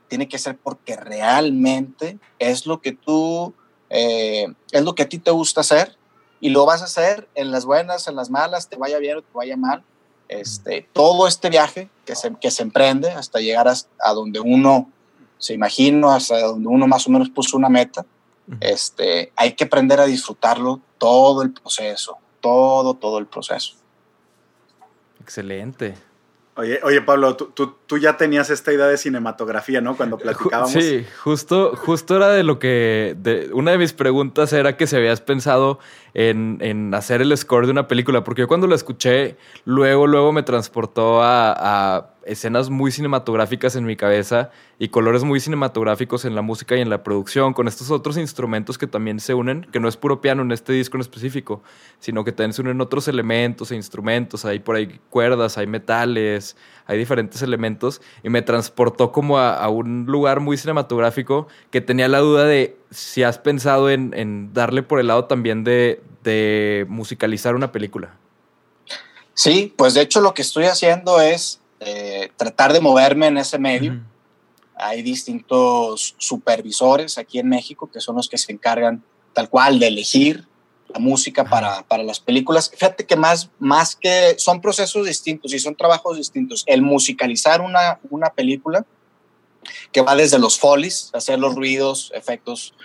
tiene 0.07 0.27
que 0.27 0.37
ser 0.37 0.57
porque 0.57 0.95
realmente 0.95 2.19
es 2.39 2.65
lo 2.65 2.81
que 2.81 2.91
tú, 2.91 3.53
eh, 3.89 4.47
es 4.71 4.83
lo 4.83 4.95
que 4.95 5.03
a 5.03 5.09
ti 5.09 5.19
te 5.19 5.31
gusta 5.31 5.61
hacer 5.61 5.97
y 6.39 6.49
lo 6.49 6.65
vas 6.65 6.81
a 6.81 6.85
hacer 6.85 7.29
en 7.35 7.51
las 7.51 7.65
buenas, 7.65 8.07
en 8.07 8.15
las 8.15 8.29
malas, 8.29 8.67
te 8.67 8.75
vaya 8.75 8.97
bien 8.97 9.17
o 9.17 9.21
te 9.21 9.31
vaya 9.33 9.55
mal. 9.55 9.83
Este, 10.27 10.87
todo 10.93 11.27
este 11.27 11.49
viaje 11.49 11.89
que 12.05 12.15
se, 12.15 12.33
que 12.39 12.51
se 12.51 12.63
emprende 12.63 13.11
hasta 13.11 13.39
llegar 13.39 13.67
a, 13.67 13.73
a 13.99 14.13
donde 14.13 14.39
uno 14.39 14.89
se 15.41 15.53
imagina, 15.55 16.15
hasta 16.15 16.39
donde 16.39 16.67
uno 16.67 16.87
más 16.87 17.07
o 17.07 17.09
menos 17.09 17.29
puso 17.29 17.57
una 17.57 17.67
meta, 17.67 18.05
este, 18.59 19.31
hay 19.35 19.53
que 19.53 19.63
aprender 19.63 19.99
a 19.99 20.05
disfrutarlo 20.05 20.79
todo 20.97 21.41
el 21.41 21.51
proceso, 21.51 22.17
todo, 22.39 22.93
todo 22.93 23.17
el 23.17 23.25
proceso. 23.25 23.73
Excelente. 25.21 25.95
Oye, 26.57 26.79
oye 26.83 27.01
Pablo, 27.01 27.35
tú, 27.37 27.45
tú, 27.55 27.75
tú 27.87 27.97
ya 27.97 28.17
tenías 28.17 28.49
esta 28.49 28.73
idea 28.73 28.85
de 28.87 28.97
cinematografía, 28.97 29.79
¿no? 29.79 29.95
Cuando 29.95 30.17
platicábamos. 30.17 30.71
Sí, 30.71 31.05
justo, 31.23 31.75
justo 31.77 32.17
era 32.17 32.27
de 32.29 32.43
lo 32.43 32.59
que. 32.59 33.15
de- 33.17 33.49
una 33.53 33.71
de 33.71 33.77
mis 33.77 33.93
preguntas 33.93 34.51
era 34.51 34.75
que 34.75 34.85
si 34.85 34.97
habías 34.97 35.21
pensado 35.21 35.79
en, 36.13 36.57
en 36.59 36.93
hacer 36.93 37.21
el 37.21 37.35
score 37.37 37.65
de 37.67 37.71
una 37.71 37.87
película, 37.87 38.23
porque 38.25 38.41
yo 38.41 38.47
cuando 38.49 38.67
lo 38.67 38.75
escuché, 38.75 39.37
luego, 39.63 40.07
luego 40.07 40.33
me 40.33 40.43
transportó 40.43 41.21
a, 41.23 41.53
a 41.95 42.10
escenas 42.25 42.69
muy 42.69 42.91
cinematográficas 42.91 43.75
en 43.75 43.85
mi 43.85 43.95
cabeza 43.95 44.51
y 44.79 44.89
colores 44.89 45.23
muy 45.23 45.39
cinematográficos 45.39 46.25
en 46.25 46.35
la 46.35 46.41
música 46.41 46.75
y 46.75 46.81
en 46.81 46.89
la 46.89 47.03
producción, 47.03 47.53
con 47.53 47.67
estos 47.67 47.91
otros 47.91 48.17
instrumentos 48.17 48.77
que 48.77 48.87
también 48.87 49.19
se 49.19 49.33
unen, 49.33 49.67
que 49.71 49.79
no 49.79 49.87
es 49.87 49.97
puro 49.97 50.21
piano 50.21 50.41
en 50.41 50.51
este 50.51 50.73
disco 50.73 50.97
en 50.97 51.01
específico, 51.01 51.61
sino 51.99 52.23
que 52.23 52.31
también 52.31 52.53
se 52.53 52.61
unen 52.61 52.81
otros 52.81 53.07
elementos 53.07 53.71
e 53.71 53.75
instrumentos, 53.75 54.45
hay 54.45 54.59
por 54.59 54.75
ahí 54.75 54.99
cuerdas, 55.09 55.57
hay 55.57 55.67
metales, 55.67 56.55
hay 56.85 56.97
diferentes 56.97 57.41
elementos, 57.41 58.01
y 58.23 58.29
me 58.29 58.41
transportó 58.41 59.11
como 59.11 59.39
a, 59.39 59.67
un 59.69 60.05
lugar 60.05 60.39
muy 60.39 60.57
cinematográfico 60.57 61.47
que 61.69 61.81
tenía 61.81 62.07
la 62.07 62.19
duda 62.19 62.45
de 62.45 62.77
si 62.89 63.23
has 63.23 63.37
pensado 63.37 63.89
en, 63.89 64.53
darle 64.53 64.83
por 64.83 64.99
el 64.99 65.07
lado 65.07 65.25
también 65.25 65.63
de 65.63 66.85
musicalizar 66.87 67.55
una 67.55 67.71
película. 67.71 68.15
Sí, 69.33 69.73
pues 69.75 69.93
de 69.93 70.01
hecho 70.01 70.21
lo 70.21 70.33
que 70.33 70.41
estoy 70.41 70.65
haciendo 70.65 71.21
es 71.21 71.60
eh, 71.83 72.31
tratar 72.37 72.73
de 72.73 72.79
moverme 72.79 73.25
en 73.25 73.37
ese 73.39 73.57
medio. 73.57 73.99
Hay 74.75 75.01
distintos 75.01 76.13
supervisores 76.19 77.17
aquí 77.17 77.39
en 77.39 77.49
México 77.49 77.89
que 77.91 77.99
son 77.99 78.15
los 78.15 78.29
que 78.29 78.37
se 78.37 78.51
encargan 78.51 79.03
tal 79.33 79.49
cual 79.49 79.79
de 79.79 79.87
elegir 79.87 80.47
la 80.89 80.99
música 80.99 81.43
para, 81.43 81.81
para 81.87 82.03
las 82.03 82.19
películas. 82.19 82.69
Fíjate 82.69 83.05
que 83.07 83.15
más, 83.15 83.49
más 83.57 83.95
que 83.95 84.35
son 84.37 84.61
procesos 84.61 85.07
distintos 85.07 85.53
y 85.53 85.59
son 85.59 85.75
trabajos 85.75 86.17
distintos. 86.17 86.63
El 86.67 86.83
musicalizar 86.83 87.61
una, 87.61 87.99
una 88.11 88.29
película 88.29 88.85
que 89.91 90.01
va 90.01 90.15
desde 90.15 90.37
los 90.37 90.59
folies, 90.59 91.09
hacer 91.13 91.39
los 91.39 91.55
ruidos, 91.55 92.11
efectos 92.13 92.75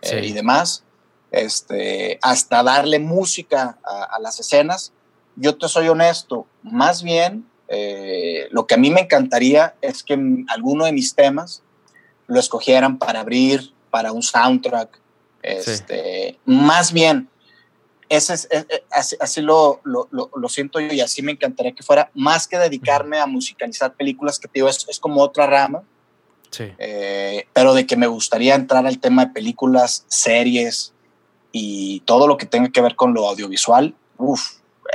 eh, 0.00 0.24
y 0.24 0.32
demás, 0.32 0.82
este, 1.30 2.18
hasta 2.22 2.62
darle 2.62 3.00
música 3.00 3.78
a, 3.84 4.04
a 4.16 4.18
las 4.20 4.40
escenas. 4.40 4.92
Yo 5.34 5.58
te 5.58 5.68
soy 5.68 5.88
honesto, 5.88 6.46
más 6.62 7.02
bien 7.02 7.44
eh, 7.68 8.48
lo 8.50 8.66
que 8.66 8.74
a 8.74 8.78
mí 8.78 8.90
me 8.90 9.00
encantaría 9.02 9.74
es 9.80 10.02
que 10.02 10.18
alguno 10.48 10.84
de 10.84 10.92
mis 10.92 11.14
temas 11.14 11.62
lo 12.26 12.38
escogieran 12.40 12.98
para 12.98 13.20
abrir, 13.20 13.72
para 13.90 14.12
un 14.12 14.22
soundtrack. 14.22 15.00
Este, 15.42 16.38
Más 16.44 16.92
bien, 16.92 17.28
ese 18.08 18.34
es, 18.34 18.48
es- 18.50 18.66
es- 18.68 18.82
así, 18.90 19.16
así 19.20 19.40
lo, 19.40 19.80
lo, 19.84 20.08
lo- 20.10 20.30
lo 20.34 20.48
siento 20.48 20.80
yo 20.80 20.92
y 20.92 21.00
así 21.00 21.22
me 21.22 21.32
encantaría 21.32 21.72
que 21.72 21.82
fuera, 21.82 22.10
más 22.14 22.46
que 22.48 22.58
dedicarme 22.58 23.18
a 23.18 23.26
musicalizar 23.26 23.94
películas, 23.94 24.38
que 24.38 24.48
te 24.48 24.54
digo, 24.54 24.68
es, 24.68 24.86
es 24.88 24.98
como 25.00 25.20
otra 25.22 25.46
rama, 25.46 25.82
Sí. 26.50 26.64
eh, 26.78 27.46
pero 27.52 27.74
de 27.74 27.86
que 27.86 27.96
me 27.96 28.06
gustaría 28.06 28.54
entrar 28.54 28.86
al 28.86 28.98
tema 28.98 29.26
de 29.26 29.32
películas, 29.32 30.04
series 30.08 30.92
y 31.52 32.00
todo 32.06 32.26
lo 32.28 32.36
que 32.36 32.46
tenga 32.46 32.70
que 32.70 32.80
ver 32.80 32.94
con 32.96 33.12
lo 33.14 33.28
audiovisual. 33.28 33.94
Uf, 34.18 34.52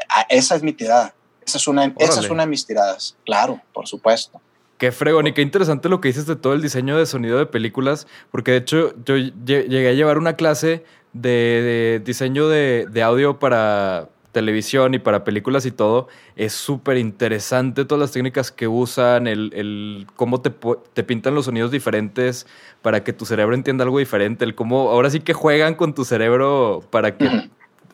a- 0.10 0.22
esa 0.30 0.56
es 0.56 0.64
mi 0.64 0.74
tirada. 0.74 1.14
Esa 1.46 1.58
es, 1.58 1.68
una, 1.68 1.86
esa 1.98 2.20
es 2.22 2.30
una 2.30 2.44
de 2.44 2.50
mis 2.50 2.66
tiradas, 2.66 3.16
claro, 3.26 3.60
por 3.74 3.88
supuesto. 3.88 4.40
Qué 4.78 4.92
fregón 4.92 5.28
y 5.28 5.34
qué 5.34 5.42
interesante 5.42 5.90
lo 5.90 6.02
que 6.02 6.08
dices 6.08 6.26
de 6.26 6.36
todo 6.36 6.54
el 6.54 6.62
diseño 6.62 6.98
de 6.98 7.06
sonido 7.06 7.38
de 7.38 7.46
películas, 7.46 8.08
porque 8.32 8.52
de 8.52 8.58
hecho 8.58 8.94
yo 9.06 9.16
lle- 9.16 9.68
llegué 9.68 9.90
a 9.90 9.94
llevar 9.94 10.18
una 10.18 10.36
clase 10.36 10.84
de, 11.14 11.30
de 11.30 12.02
diseño 12.04 12.48
de, 12.48 12.88
de 12.90 13.04
audio 13.04 13.38
para 13.38 14.10
televisión 14.32 14.94
y 14.94 15.00
para 15.00 15.24
películas 15.24 15.66
y 15.66 15.72
todo. 15.72 16.08
Es 16.36 16.54
súper 16.54 16.98
interesante 16.98 17.86
todas 17.86 18.00
las 18.00 18.12
técnicas 18.12 18.50
que 18.52 18.68
usan, 18.68 19.28
el, 19.28 19.52
el 19.54 20.08
cómo 20.16 20.42
te, 20.42 20.52
te 20.94 21.04
pintan 21.04 21.36
los 21.36 21.46
sonidos 21.46 21.70
diferentes 21.70 22.48
para 22.82 23.04
que 23.04 23.14
tu 23.14 23.26
cerebro 23.26 23.54
entienda 23.56 23.84
algo 23.84 24.00
diferente, 24.00 24.46
el 24.46 24.56
cómo 24.56 24.90
ahora 24.90 25.10
sí 25.10 25.20
que 25.20 25.34
juegan 25.34 25.76
con 25.76 25.94
tu 25.94 26.06
cerebro 26.06 26.82
para 26.90 27.18
que. 27.18 27.50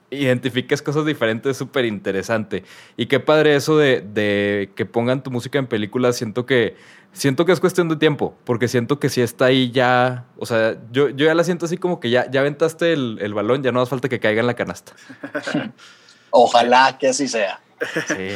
Identifiques 0.09 0.81
cosas 0.81 1.05
diferentes 1.05 1.51
es 1.51 1.57
súper 1.57 1.85
interesante. 1.85 2.63
Y 2.95 3.07
qué 3.07 3.19
padre 3.19 3.55
eso 3.55 3.77
de, 3.77 4.01
de 4.01 4.71
que 4.75 4.85
pongan 4.85 5.23
tu 5.23 5.31
música 5.31 5.59
en 5.59 5.67
películas. 5.67 6.15
Siento 6.15 6.45
que, 6.45 6.75
siento 7.11 7.45
que 7.45 7.51
es 7.51 7.59
cuestión 7.59 7.89
de 7.89 7.97
tiempo, 7.97 8.35
porque 8.45 8.67
siento 8.67 8.99
que 8.99 9.09
si 9.09 9.21
está 9.21 9.45
ahí 9.45 9.71
ya, 9.71 10.25
o 10.37 10.45
sea, 10.45 10.77
yo, 10.91 11.09
yo 11.09 11.25
ya 11.25 11.33
la 11.33 11.43
siento 11.43 11.65
así 11.65 11.77
como 11.77 11.99
que 11.99 12.09
ya, 12.09 12.29
ya 12.29 12.41
aventaste 12.41 12.93
el, 12.93 13.17
el 13.21 13.33
balón, 13.33 13.63
ya 13.63 13.71
no 13.71 13.81
hace 13.81 13.89
falta 13.89 14.09
que 14.09 14.19
caiga 14.19 14.39
en 14.39 14.47
la 14.47 14.55
canasta. 14.55 14.93
Ojalá 16.29 16.97
que 16.97 17.09
así 17.09 17.27
sea. 17.27 17.59
Sí. 18.07 18.29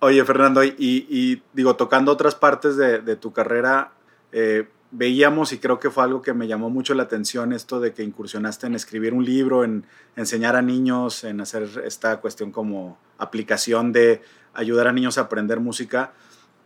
Oye, 0.00 0.24
Fernando, 0.24 0.62
y, 0.62 0.74
y 0.78 1.42
digo, 1.52 1.76
tocando 1.76 2.12
otras 2.12 2.34
partes 2.34 2.76
de, 2.76 3.00
de 3.00 3.16
tu 3.16 3.32
carrera, 3.32 3.92
eh, 4.32 4.68
veíamos 4.94 5.52
y 5.52 5.58
creo 5.58 5.80
que 5.80 5.90
fue 5.90 6.04
algo 6.04 6.22
que 6.22 6.32
me 6.32 6.46
llamó 6.46 6.70
mucho 6.70 6.94
la 6.94 7.02
atención 7.02 7.52
esto 7.52 7.80
de 7.80 7.92
que 7.92 8.04
incursionaste 8.04 8.68
en 8.68 8.74
escribir 8.76 9.12
un 9.12 9.24
libro, 9.24 9.64
en 9.64 9.84
enseñar 10.16 10.54
a 10.54 10.62
niños, 10.62 11.24
en 11.24 11.40
hacer 11.40 11.82
esta 11.84 12.20
cuestión 12.20 12.52
como 12.52 12.96
aplicación 13.18 13.92
de 13.92 14.22
ayudar 14.54 14.86
a 14.86 14.92
niños 14.92 15.18
a 15.18 15.22
aprender 15.22 15.58
música. 15.58 16.12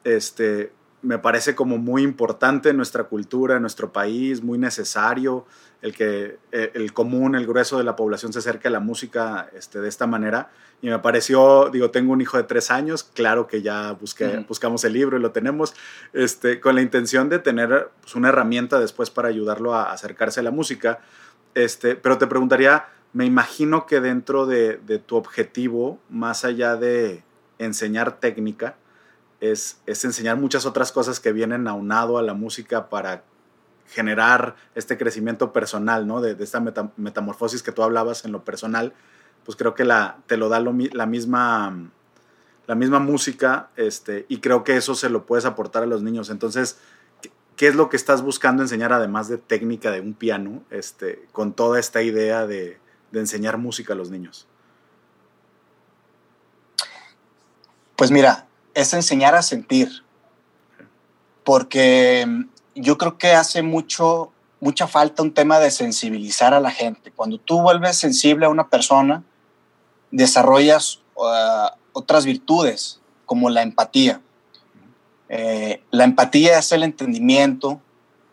Este, 0.04 0.72
me 1.02 1.18
parece 1.18 1.54
como 1.54 1.78
muy 1.78 2.02
importante 2.02 2.70
en 2.70 2.76
nuestra 2.76 3.04
cultura, 3.04 3.56
en 3.56 3.62
nuestro 3.62 3.92
país, 3.92 4.42
muy 4.42 4.58
necesario 4.58 5.46
el 5.80 5.94
que 5.94 6.38
eh, 6.50 6.72
el 6.74 6.92
común, 6.92 7.34
el 7.34 7.46
grueso 7.46 7.78
de 7.78 7.84
la 7.84 7.94
población 7.94 8.32
se 8.32 8.40
acerque 8.40 8.68
a 8.68 8.70
la 8.70 8.80
música 8.80 9.48
este, 9.54 9.80
de 9.80 9.88
esta 9.88 10.06
manera. 10.06 10.50
Y 10.82 10.88
me 10.88 10.98
pareció, 10.98 11.70
digo, 11.70 11.90
tengo 11.90 12.12
un 12.12 12.20
hijo 12.20 12.36
de 12.36 12.44
tres 12.44 12.70
años, 12.70 13.04
claro 13.04 13.46
que 13.46 13.62
ya 13.62 13.92
busqué, 13.92 14.44
buscamos 14.48 14.84
el 14.84 14.92
libro 14.92 15.16
y 15.16 15.20
lo 15.20 15.30
tenemos, 15.30 15.74
este, 16.12 16.60
con 16.60 16.74
la 16.74 16.82
intención 16.82 17.28
de 17.28 17.38
tener 17.38 17.90
pues, 18.00 18.14
una 18.14 18.28
herramienta 18.28 18.78
después 18.78 19.10
para 19.10 19.28
ayudarlo 19.28 19.74
a 19.74 19.92
acercarse 19.92 20.40
a 20.40 20.42
la 20.42 20.50
música. 20.50 21.00
Este, 21.54 21.96
pero 21.96 22.18
te 22.18 22.26
preguntaría, 22.26 22.86
me 23.12 23.24
imagino 23.24 23.86
que 23.86 24.00
dentro 24.00 24.46
de, 24.46 24.78
de 24.78 24.98
tu 24.98 25.16
objetivo, 25.16 25.98
más 26.08 26.44
allá 26.44 26.76
de 26.76 27.22
enseñar 27.58 28.18
técnica, 28.20 28.76
es, 29.40 29.80
es 29.86 30.04
enseñar 30.04 30.36
muchas 30.36 30.66
otras 30.66 30.92
cosas 30.92 31.20
que 31.20 31.32
vienen 31.32 31.68
aunado 31.68 32.18
a 32.18 32.22
la 32.22 32.34
música 32.34 32.88
para 32.88 33.22
generar 33.86 34.56
este 34.74 34.98
crecimiento 34.98 35.52
personal, 35.52 36.06
¿no? 36.06 36.20
De, 36.20 36.36
esta 36.42 36.60
meta- 36.60 36.92
metamorfosis 36.96 37.62
que 37.62 37.72
tú 37.72 37.82
hablabas 37.82 38.24
en 38.24 38.32
lo 38.32 38.44
personal, 38.44 38.92
pues 39.44 39.56
creo 39.56 39.74
que 39.74 39.84
la, 39.84 40.18
te 40.26 40.36
lo 40.36 40.48
da 40.48 40.60
lo 40.60 40.74
la, 40.92 41.06
misma, 41.06 41.90
la 42.66 42.74
misma 42.74 42.98
música 42.98 43.70
este, 43.76 44.26
y 44.28 44.40
creo 44.40 44.62
que 44.62 44.76
eso 44.76 44.94
se 44.94 45.08
lo 45.08 45.24
puedes 45.24 45.46
aportar 45.46 45.84
a 45.84 45.86
los 45.86 46.02
niños. 46.02 46.28
Entonces, 46.28 46.78
¿qué, 47.22 47.30
qué 47.56 47.68
es 47.68 47.76
lo 47.76 47.88
que 47.88 47.96
estás 47.96 48.20
buscando 48.20 48.62
enseñar 48.62 48.92
además 48.92 49.28
de 49.28 49.38
técnica 49.38 49.90
de 49.90 50.00
un 50.00 50.12
piano, 50.12 50.62
este, 50.68 51.26
con 51.32 51.54
toda 51.54 51.80
esta 51.80 52.02
idea 52.02 52.46
de, 52.46 52.78
de 53.10 53.20
enseñar 53.20 53.56
música 53.56 53.94
a 53.94 53.96
los 53.96 54.10
niños? 54.10 54.46
Pues 57.96 58.10
mira, 58.10 58.47
es 58.78 58.92
enseñar 58.92 59.34
a 59.34 59.42
sentir, 59.42 60.04
porque 61.42 62.24
mm, 62.26 62.44
yo 62.76 62.96
creo 62.96 63.18
que 63.18 63.32
hace 63.32 63.62
mucho, 63.62 64.32
mucha 64.60 64.86
falta 64.86 65.22
un 65.22 65.34
tema 65.34 65.58
de 65.58 65.72
sensibilizar 65.72 66.54
a 66.54 66.60
la 66.60 66.70
gente. 66.70 67.10
Cuando 67.10 67.38
tú 67.38 67.60
vuelves 67.60 67.96
sensible 67.96 68.46
a 68.46 68.50
una 68.50 68.68
persona, 68.68 69.24
desarrollas 70.12 71.00
uh, 71.16 71.68
otras 71.92 72.24
virtudes, 72.24 73.00
como 73.26 73.50
la 73.50 73.62
empatía. 73.62 74.20
Eh, 75.28 75.82
la 75.90 76.04
empatía 76.04 76.58
es 76.58 76.70
el 76.70 76.84
entendimiento, 76.84 77.80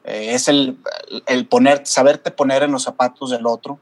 eh, 0.03 0.35
es 0.35 0.47
el, 0.47 0.77
el 1.25 1.47
poner, 1.47 1.85
saberte 1.87 2.29
poner 2.29 2.61
en 2.61 2.71
los 2.71 2.83
zapatos 2.83 3.31
del 3.31 3.47
otro. 3.47 3.79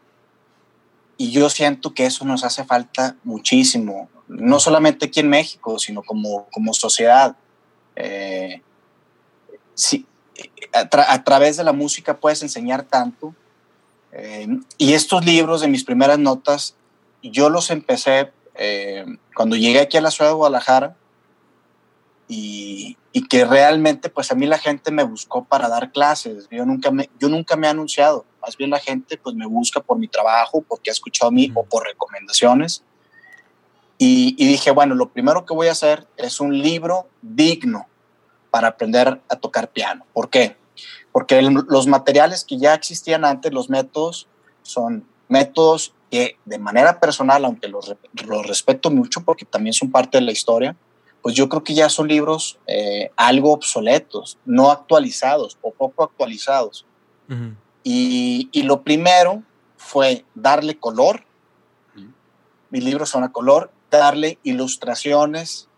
Y 1.17 1.31
yo 1.31 1.49
siento 1.49 1.93
que 1.93 2.05
eso 2.05 2.25
nos 2.25 2.43
hace 2.43 2.63
falta 2.65 3.15
muchísimo, 3.23 4.09
no 4.27 4.59
solamente 4.59 5.05
aquí 5.05 5.19
en 5.19 5.29
México, 5.29 5.77
sino 5.79 6.01
como, 6.01 6.47
como 6.51 6.73
sociedad. 6.73 7.35
Eh, 7.95 8.61
sí, 9.75 10.05
a, 10.73 10.89
tra 10.89 11.11
a, 11.11 11.23
través 11.23 11.57
de 11.57 11.63
la 11.63 11.73
música 11.73 12.17
puedes 12.19 12.41
enseñar 12.41 12.83
tanto, 12.83 13.33
Eh, 14.15 14.47
y 14.77 14.93
estos 14.93 15.25
libros 15.25 15.61
de 15.61 15.67
mis 15.67 15.83
primeras 15.83 16.19
notas, 16.19 16.75
yo 17.23 17.49
los 17.49 17.71
empecé 17.71 18.31
eh, 18.53 19.05
cuando 19.35 19.55
llegué 19.55 19.79
aquí 19.79 19.97
a 19.97 20.01
la 20.01 20.11
ciudad 20.11 20.29
de 20.29 20.35
Guadalajara 20.35 20.95
y, 22.27 22.97
y, 23.11 23.27
que 23.27 23.45
realmente 23.45 24.09
pues 24.09 24.31
a 24.31 24.35
mí 24.35 24.45
la 24.45 24.57
gente 24.57 24.91
me 24.91 25.03
buscó 25.03 25.43
para 25.43 25.67
dar 25.67 25.91
clases. 25.91 26.47
Yo 26.49 26.65
nunca 26.65 26.89
me, 26.91 27.09
yo 27.19 27.29
nunca 27.29 27.55
me 27.55 27.67
he 27.67 27.69
anunciado. 27.69 28.25
Más 28.41 28.57
bien 28.57 28.69
la 28.69 28.79
gente 28.79 29.17
pues 29.17 29.35
me 29.35 29.45
busca 29.45 29.81
por 29.81 29.97
mi 29.97 30.07
trabajo, 30.07 30.61
porque 30.61 30.89
ha 30.89 30.93
escuchado 30.93 31.29
a 31.29 31.31
mí 31.31 31.51
o 31.53 31.63
por 31.63 31.85
recomendaciones. 31.85 32.83
Y, 33.97 34.35
y, 34.37 34.47
dije, 34.47 34.71
bueno, 34.71 34.95
lo 34.95 35.09
primero 35.09 35.45
que 35.45 35.53
voy 35.53 35.67
a 35.67 35.73
hacer 35.73 36.07
es 36.17 36.39
un 36.39 36.59
libro 36.61 37.07
digno 37.21 37.87
para 38.51 38.69
aprender 38.69 39.21
a 39.29 39.35
tocar 39.35 39.71
piano. 39.71 40.05
¿Por 40.13 40.29
qué? 40.29 40.57
Porque 41.11 41.39
el, 41.39 41.53
los 41.67 41.87
materiales 41.87 42.43
que 42.43 42.57
ya 42.57 42.73
existían 42.73 43.25
antes, 43.25 43.53
los 43.53 43.69
métodos, 43.69 44.27
son 44.63 45.05
métodos 45.27 45.93
que 46.09 46.37
de 46.45 46.59
manera 46.59 46.99
personal, 46.99 47.45
aunque 47.45 47.67
los, 47.67 47.95
los 48.27 48.47
respeto 48.47 48.91
mucho 48.91 49.21
porque 49.21 49.45
también 49.45 49.73
son 49.73 49.91
parte 49.91 50.17
de 50.17 50.23
la 50.23 50.31
historia, 50.31 50.75
pues 51.23 51.35
yo 51.35 51.49
creo 51.49 51.63
que 51.63 51.73
ya 51.73 51.89
son 51.89 52.07
libros 52.07 52.59
eh, 52.67 53.09
algo 53.15 53.53
obsoletos, 53.53 54.37
no 54.45 54.69
actualizados 54.69 55.57
o 55.61 55.71
poco 55.71 56.03
actualizados. 56.03 56.85
Uh 57.29 57.33
-huh. 57.33 57.55
y, 57.83 58.49
y, 58.51 58.63
lo 58.63 58.83
primero 58.83 59.41
fue 59.77 60.25
darle 60.35 60.77
color. 60.77 61.23
Uh 61.95 62.01
-huh. 62.01 62.11
Mis 62.69 62.83
libros 62.83 63.09
son 63.09 63.23
a 63.23 63.31
color, 63.31 63.71
darle 63.89 64.37
ilustraciones 64.43 65.69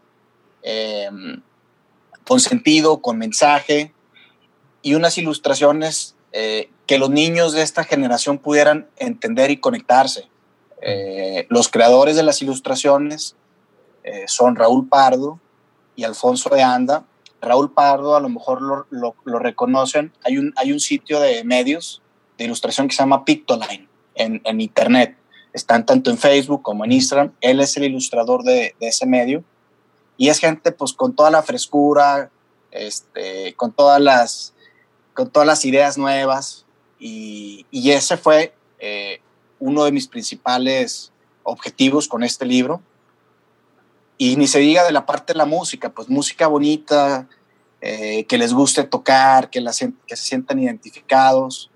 eh, 0.64 1.10
con 2.26 2.40
sentido, 2.40 3.02
con 3.02 3.20
mensaje 3.20 3.94
y 4.82 4.96
unas 4.96 5.18
ilustraciones 5.18 6.16
eh, 6.32 6.70
que 6.88 6.98
los 6.98 7.10
niños 7.10 7.54
de 7.54 7.62
esta 7.62 7.84
generación 7.84 8.40
pudieran 8.40 8.88
entender 8.98 9.52
y 9.52 9.58
conectarse. 9.58 10.28
Eh, 10.82 11.46
los 11.50 11.70
creadores 11.70 12.16
de 12.16 12.24
las 12.24 12.42
ilustraciones 12.42 13.36
eh, 14.06 14.26
son 14.28 14.56
Raúl 14.56 14.88
Pardo 14.88 15.40
y 15.96 16.04
Alfonso 16.04 16.50
de 16.50 16.62
Anda. 16.62 17.04
Raúl 17.42 17.74
Pardo 17.74 18.16
a 18.16 18.20
lo 18.20 18.30
mejor 18.30 18.62
lo, 18.62 19.40
reconocen. 19.40 20.14
Hay 20.24 20.38
un, 20.38 20.54
hay 20.58 20.72
un 20.72 20.80
sitio 20.80 21.20
de 21.20 21.44
medios 21.44 22.04
de 22.38 22.46
ilustración 22.46 22.88
que 22.88 22.96
se 22.96 23.02
llama 23.02 23.26
Pictoline 23.26 23.90
en, 24.14 24.62
internet. 24.62 25.18
Están 25.54 25.88
tanto 25.88 26.12
en 26.12 26.20
Facebook 26.20 26.62
como 26.62 26.86
en 26.86 26.92
Instagram. 26.92 27.34
Él 27.42 27.60
es 27.60 27.76
el 27.78 27.86
ilustrador 27.86 28.44
de, 28.44 28.76
ese 28.80 29.08
medio. 29.08 29.44
Y 30.18 30.30
es 30.30 30.38
gente 30.38 30.72
pues 30.72 30.94
con 30.94 31.16
toda 31.16 31.32
la 31.32 31.42
frescura, 31.42 32.30
este, 32.70 33.56
con, 33.56 33.72
todas 33.74 34.00
las, 34.00 34.54
con 35.16 35.32
todas 35.32 35.48
las 35.48 35.66
ideas 35.66 35.98
nuevas. 35.98 36.68
Y, 37.00 37.66
y 37.72 37.90
ese 37.90 38.18
fue 38.18 38.54
eh, 38.78 39.20
uno 39.58 39.84
de 39.84 39.92
mis 39.92 40.08
principales 40.08 41.12
objetivos 41.42 42.08
con 42.08 42.24
este 42.24 42.46
libro. 42.46 42.82
Y 44.18 44.36
ni 44.38 44.48
se 44.48 44.60
diga 44.60 44.84
de 44.84 44.92
la 44.92 45.06
parte 45.06 45.34
de 45.34 45.38
la 45.38 45.46
música, 45.46 45.90
pues 45.90 46.10
música 46.10 46.48
bonita, 46.48 47.28
eh, 47.82 48.26
que 48.26 48.38
les 48.38 48.54
guste 48.54 48.84
tocar, 48.84 49.50
que, 49.50 49.62
la, 49.62 49.72
que 49.72 50.16
se 50.16 50.24
sientan 50.24 50.60
identificados. 50.60 51.70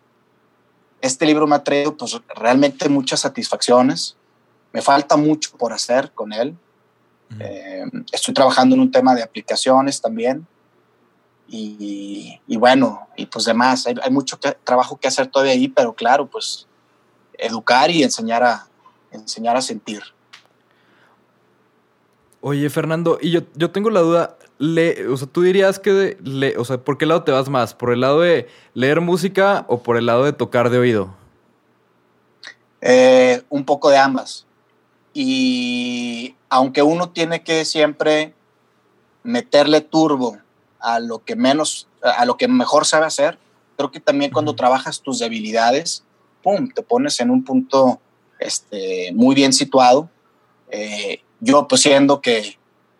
Este 1.01 1.25
libro 1.25 1.47
me 1.47 1.55
ha 1.55 1.63
traído 1.63 1.95
pues 1.95 2.19
realmente 2.35 2.87
muchas 2.89 3.21
satisfacciones. 3.21 4.15
Me 4.71 4.81
falta 4.81 5.17
mucho 5.17 5.51
por 5.57 5.73
hacer 5.73 6.11
con 6.13 6.31
él. 6.33 6.55
Uh 7.31 7.33
-huh. 7.33 7.41
eh, 7.41 7.85
estoy 8.11 8.33
trabajando 8.33 8.75
en 8.75 8.81
un 8.81 8.91
tema 8.91 9.13
de 9.15 9.23
aplicaciones 9.23 10.01
también. 10.01 10.47
Y, 11.47 12.39
y 12.47 12.57
bueno, 12.57 13.07
y 13.15 13.25
pues 13.25 13.45
demás, 13.45 13.87
hay, 13.87 13.95
hay 14.01 14.11
mucho 14.11 14.39
que, 14.39 14.51
trabajo 14.63 14.97
que 14.97 15.07
hacer 15.07 15.27
todavía 15.27 15.53
ahí, 15.53 15.67
pero 15.67 15.93
claro, 15.93 16.27
pues 16.27 16.67
educar 17.39 17.89
y 17.89 18.03
enseñar 18.03 18.43
a, 18.43 18.67
enseñar 19.11 19.57
a 19.57 19.61
sentir. 19.61 20.01
Oye, 22.41 22.69
Fernando, 22.69 23.17
y 23.21 23.31
yo, 23.31 23.41
yo 23.55 23.71
tengo 23.71 23.89
la 23.89 23.99
duda, 23.99 24.37
le, 24.59 25.07
o 25.07 25.17
sea, 25.17 25.27
tú 25.27 25.41
dirías 25.41 25.79
que, 25.79 26.17
le, 26.23 26.57
o 26.57 26.63
sea, 26.63 26.77
¿por 26.77 26.97
qué 26.97 27.05
lado 27.05 27.23
te 27.23 27.31
vas 27.31 27.49
más? 27.49 27.73
¿Por 27.73 27.91
el 27.91 28.01
lado 28.01 28.21
de 28.21 28.47
leer 28.73 29.01
música 29.01 29.65
o 29.67 29.83
por 29.83 29.97
el 29.97 30.05
lado 30.05 30.23
de 30.23 30.33
tocar 30.33 30.69
de 30.69 30.77
oído? 30.77 31.13
Eh, 32.81 33.41
un 33.49 33.65
poco 33.65 33.89
de 33.89 33.97
ambas. 33.97 34.45
Y 35.13 36.35
aunque 36.49 36.81
uno 36.81 37.09
tiene 37.09 37.43
que 37.43 37.65
siempre 37.65 38.33
meterle 39.23 39.81
turbo 39.81 40.37
a 40.79 40.99
lo 40.99 41.23
que 41.23 41.35
menos, 41.35 41.87
a 42.01 42.25
lo 42.25 42.37
que 42.37 42.47
mejor 42.47 42.85
sabe 42.85 43.05
hacer, 43.05 43.37
creo 43.75 43.91
que 43.91 43.99
también 43.99 44.31
cuando 44.31 44.55
trabajas 44.55 45.01
tus 45.01 45.19
debilidades, 45.19 46.03
pum, 46.41 46.69
te 46.69 46.83
pones 46.83 47.19
en 47.19 47.31
un 47.31 47.43
punto 47.43 47.99
este, 48.39 49.11
muy 49.13 49.35
bien 49.35 49.51
situado. 49.51 50.09
Eh, 50.69 51.21
yo 51.39 51.67
pues 51.67 51.81
siendo 51.81 52.21
que, 52.21 52.57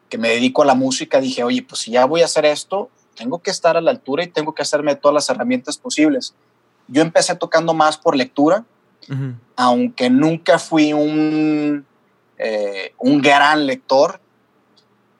que, 0.09 0.17
me 0.17 0.29
dedico 0.29 0.61
a 0.61 0.65
la 0.65 0.75
música, 0.75 1.19
dije, 1.19 1.43
oye, 1.43 1.63
pues 1.63 1.81
si 1.81 1.91
ya 1.91 2.05
voy 2.05 2.21
a 2.21 2.25
hacer 2.25 2.45
esto, 2.45 2.89
tengo 3.15 3.39
que 3.39 3.51
estar 3.51 3.77
a 3.77 3.81
la 3.81 3.91
altura 3.91 4.23
y 4.23 4.27
tengo 4.27 4.53
que 4.53 4.61
hacerme 4.61 4.95
todas 4.95 5.13
las 5.13 5.29
herramientas 5.29 5.77
posibles. 5.77 6.33
Yo 6.87 7.01
empecé 7.01 7.35
tocando 7.35 7.73
más 7.73 7.97
por 7.97 8.15
lectura, 8.15 8.65
uh 9.09 9.13
-huh. 9.13 9.35
aunque 9.55 10.09
nunca 10.09 10.57
fui 10.57 10.93
un, 10.93 11.85
eh, 12.37 12.93
un 12.97 13.21
gran 13.21 13.65
lector, 13.65 14.19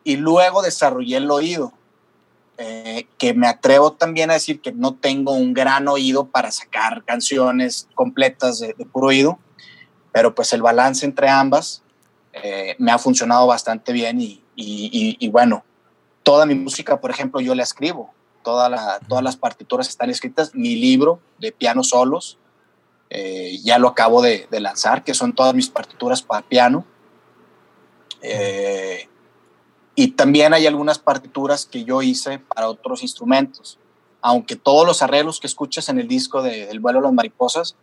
y 0.04 0.16
luego 0.16 0.62
desarrollé 0.62 1.18
el 1.18 1.30
oído, 1.30 1.74
eh, 2.58 3.06
que 3.18 3.34
me 3.34 3.48
atrevo 3.48 3.94
también 3.94 4.32
a 4.32 4.34
decir 4.34 4.60
que 4.60 4.72
no 4.72 4.96
tengo 4.96 5.34
un 5.34 5.54
gran 5.54 5.88
oído 5.88 6.26
para 6.26 6.52
sacar 6.52 7.04
canciones 7.06 7.88
completas 7.96 8.60
de, 8.60 8.74
de 8.74 8.86
puro 8.86 9.08
oído, 9.08 9.40
pero 10.12 10.34
pues 10.34 10.52
el 10.54 10.62
balance 10.62 11.06
entre 11.06 11.30
ambas 11.30 11.84
eh, 12.44 12.76
me 12.78 12.92
ha 12.92 12.98
funcionado 12.98 13.48
bastante 13.48 13.94
bien 13.94 14.20
y, 14.56 15.30
bueno, 15.30 15.64
toda 16.24 16.46
mi 16.46 16.56
música, 16.56 17.00
por 17.00 17.12
ejemplo, 17.12 17.40
yo 17.42 17.56
la 17.56 17.64
escribo, 17.64 18.14
todas 18.44 19.02
las 19.24 19.38
partituras 19.38 19.88
están 19.88 20.10
escritas, 20.10 20.54
mi 20.54 20.76
libro 20.76 21.20
de 21.40 21.52
piano 21.52 21.84
solos, 21.84 22.38
eh, 23.10 23.60
ya 23.64 23.80
lo 23.80 23.88
acabo 23.88 24.22
de, 24.22 24.48
de, 24.52 24.60
lanzar, 24.60 25.04
que 25.04 25.14
son 25.14 25.34
todas 25.34 25.56
mis 25.56 25.70
partituras 25.70 26.22
para 26.22 26.46
piano. 26.48 26.86
Eh, 28.22 29.08
y 29.96 30.10
también 30.12 30.54
hay 30.54 30.68
algunas 30.68 31.00
partituras 31.00 31.66
que 31.66 31.84
yo 31.84 32.02
hice 32.02 32.40
para 32.40 32.70
otros 32.70 33.02
instrumentos, 33.02 33.80
aunque 34.22 34.56
todos 34.56 34.86
los 34.86 35.02
arreglos 35.02 35.40
que 35.40 35.48
escuchas 35.48 35.90
en 35.90 36.00
el 36.00 36.08
disco 36.08 36.42
de 36.42 36.70
El 36.70 36.80
vuelo 36.80 37.00
de 37.00 37.04
las 37.04 37.14
mariposas, 37.14 37.76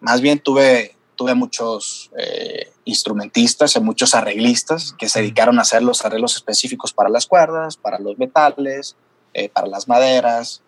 más 0.00 0.20
bien 0.20 0.38
tuve 0.38 0.96
tuve 1.20 1.34
muchos 1.34 2.10
eh, 2.16 2.72
instrumentistas 2.86 3.76
y 3.76 3.80
muchos 3.80 4.14
arreglistas 4.14 4.94
que 4.98 5.06
se 5.06 5.20
dedicaron 5.20 5.58
a 5.58 5.62
hacer 5.62 5.82
los 5.82 6.02
arreglos 6.02 6.34
específicos 6.34 6.94
para 6.94 7.10
las 7.10 7.26
cuerdas, 7.26 7.76
para 7.76 7.98
los 7.98 8.18
metales, 8.18 8.96
eh, 9.34 9.50
para 9.50 9.66
las 9.66 9.86
maderas 9.86 10.62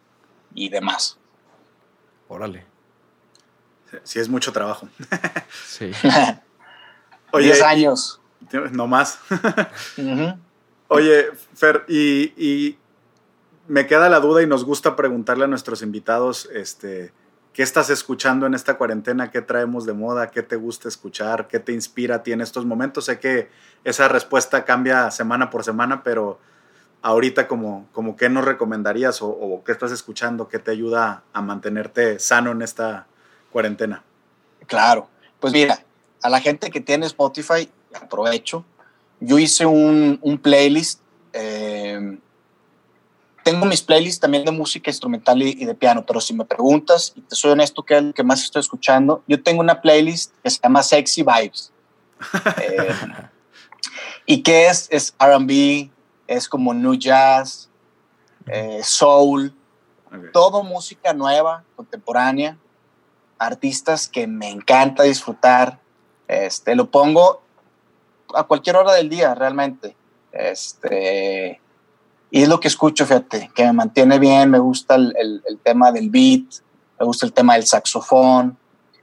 y 0.55 0.69
demás. 0.69 1.17
Órale. 2.29 2.67
Sí, 4.05 4.19
es 4.19 4.29
mucho 4.29 4.53
trabajo. 4.53 4.91
sí. 5.67 5.91
Oye, 7.33 7.47
Diez 7.47 7.63
años. 7.63 8.21
No 8.73 8.87
más. 8.87 9.21
uh 9.31 10.03
-huh. 10.03 10.39
Oye, 10.89 11.31
Fer, 11.55 11.87
y, 11.89 12.35
y, 12.37 12.79
me 13.69 13.87
queda 13.87 14.11
la 14.11 14.21
duda 14.21 14.43
y 14.43 14.47
nos 14.47 14.67
gusta 14.67 14.97
preguntarle 14.97 15.45
a 15.45 15.49
nuestros 15.49 15.81
invitados, 15.81 16.47
este, 16.53 17.15
¿Qué 17.53 17.63
estás 17.63 17.91
escuchando 17.91 18.47
en 18.47 18.55
esta 18.55 18.79
cuarentena? 18.79 19.31
¿Qué 19.31 19.43
traemos 19.43 19.85
de 19.85 19.93
moda? 19.93 20.31
¿Qué 20.31 20.43
te 20.43 20.57
gusta 20.57 20.89
escuchar? 20.89 21.49
¿Qué 21.49 21.59
te 21.59 21.73
inspira 21.73 22.17
a 22.17 22.23
ti 22.23 22.33
en 22.33 22.41
estos 22.41 22.65
momentos? 22.65 23.05
Sé 23.05 23.19
que 23.19 23.51
esa 23.85 24.09
respuesta 24.09 24.65
cambia 24.65 25.11
semana 25.11 25.51
por 25.51 25.63
semana, 25.63 26.03
pero 26.03 26.39
ahorita 27.03 27.49
como, 27.49 27.89
como 27.93 28.17
qué 28.17 28.31
nos 28.31 28.47
recomendarías 28.47 29.21
o, 29.21 29.29
o 29.29 29.63
qué 29.65 29.73
estás 29.73 29.93
escuchando? 29.93 30.49
¿Qué 30.49 30.59
te 30.59 30.71
ayuda 30.71 31.25
a 31.35 31.43
mantenerte 31.43 32.19
sano 32.19 32.53
en 32.53 32.63
esta 32.63 33.07
cuarentena? 33.51 34.03
Claro, 34.67 35.09
pues 35.39 35.53
mira, 35.53 35.85
a 36.23 36.31
la 36.31 36.41
gente 36.41 36.71
que 36.71 36.81
tiene 36.81 37.05
Spotify, 37.07 37.69
aprovecho. 37.95 38.65
Yo 39.21 39.39
hice 39.39 39.67
un, 39.67 40.19
un 40.23 40.39
playlist 40.39 41.01
eh, 41.35 42.19
tengo 43.43 43.67
mis 43.67 43.83
playlists 43.83 44.21
también 44.21 44.45
de 44.45 44.51
música 44.51 44.91
instrumental 44.91 45.43
y, 45.43 45.51
y, 45.51 45.65
de 45.65 45.75
piano, 45.75 46.05
pero 46.07 46.21
si 46.21 46.35
me 46.35 46.45
preguntas, 46.45 47.13
y 47.15 47.21
te 47.23 47.35
soy 47.35 47.53
honesto, 47.53 47.83
¿qué 47.83 47.97
es 47.97 48.03
lo 48.03 48.13
que 48.13 48.23
más 48.23 48.43
estoy 48.43 48.61
escuchando? 48.61 49.23
Yo 49.27 49.43
tengo 49.43 49.61
una 49.61 49.81
playlist 49.81 50.35
que 50.43 50.51
se 50.51 50.61
llama 50.63 50.83
Sexy 50.83 51.23
Vibes. 51.23 51.73
eh, 52.63 52.95
¿Y 54.27 54.43
qué 54.43 54.69
es? 54.69 54.89
Es 54.91 55.15
RB, 55.19 55.91
es 56.27 56.49
como 56.49 56.73
new 56.73 56.95
jazz, 56.95 57.69
eh, 58.47 58.81
soul, 58.83 59.55
okay. 60.07 60.31
todo 60.33 60.63
música 60.63 61.13
nueva, 61.13 61.65
contemporánea, 61.77 62.57
artistas 63.39 64.09
que 64.09 64.27
me 64.27 64.51
encanta 64.51 65.03
disfrutar. 65.03 65.81
Este, 66.29 66.75
lo 66.75 66.91
pongo 66.91 67.43
a 68.35 68.45
cualquier 68.45 68.77
hora 68.77 68.93
del 68.95 69.09
día, 69.09 69.35
realmente. 69.35 69.97
Este, 70.33 71.62
y 72.35 72.43
es 72.43 72.49
lo 72.49 72.61
que 72.61 72.69
escucho, 72.69 73.05
fíjate, 73.05 73.51
que 73.55 73.63
me 73.67 73.75
mantiene 73.75 74.19
bien, 74.19 74.49
me 74.49 74.59
gusta 74.59 74.95
el, 74.95 75.15
el, 75.19 75.43
el, 75.47 75.59
tema 75.59 75.93
del 75.93 76.09
beat, 76.09 76.47
me 76.99 77.05
gusta 77.05 77.27
el 77.27 77.35
tema 77.35 77.57
del 77.57 77.67
saxofón, 77.67 78.57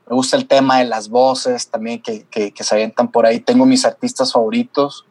me 0.09 0.15
gusta 0.15 0.35
el 0.35 0.47
tema 0.47 0.79
de 0.79 0.85
las 0.85 1.09
voces 1.09 1.69
también 1.69 2.01
que, 2.01 2.23
que, 2.23 2.51
que 2.51 2.63
se 2.63 2.73
avientan 2.73 3.11
por 3.11 3.27
ahí. 3.27 3.39
Tengo 3.39 3.67
mis 3.67 3.85
artistas 3.85 4.33
favoritos. 4.33 5.05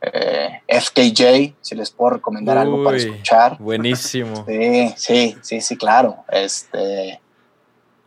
Eh, 0.00 0.62
FKJ, 0.66 1.54
si 1.60 1.74
les 1.74 1.90
puedo 1.90 2.12
recomendar 2.12 2.56
algo 2.56 2.82
para 2.82 2.96
escuchar. 2.96 3.58
Buenísimo. 3.58 4.46
Sí, 4.48 4.94
sí, 4.96 5.36
sí, 5.42 5.60
sí, 5.60 5.76
claro. 5.76 6.24
Este, 6.30 7.20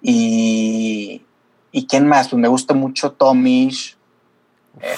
y, 0.02 1.22
¿y 1.72 1.86
quién 1.86 2.08
más? 2.08 2.30
Pues 2.30 2.40
me 2.40 2.48
gusta 2.48 2.74
mucho 2.74 3.12
Tomish. 3.12 3.96
Eh, 4.82 4.96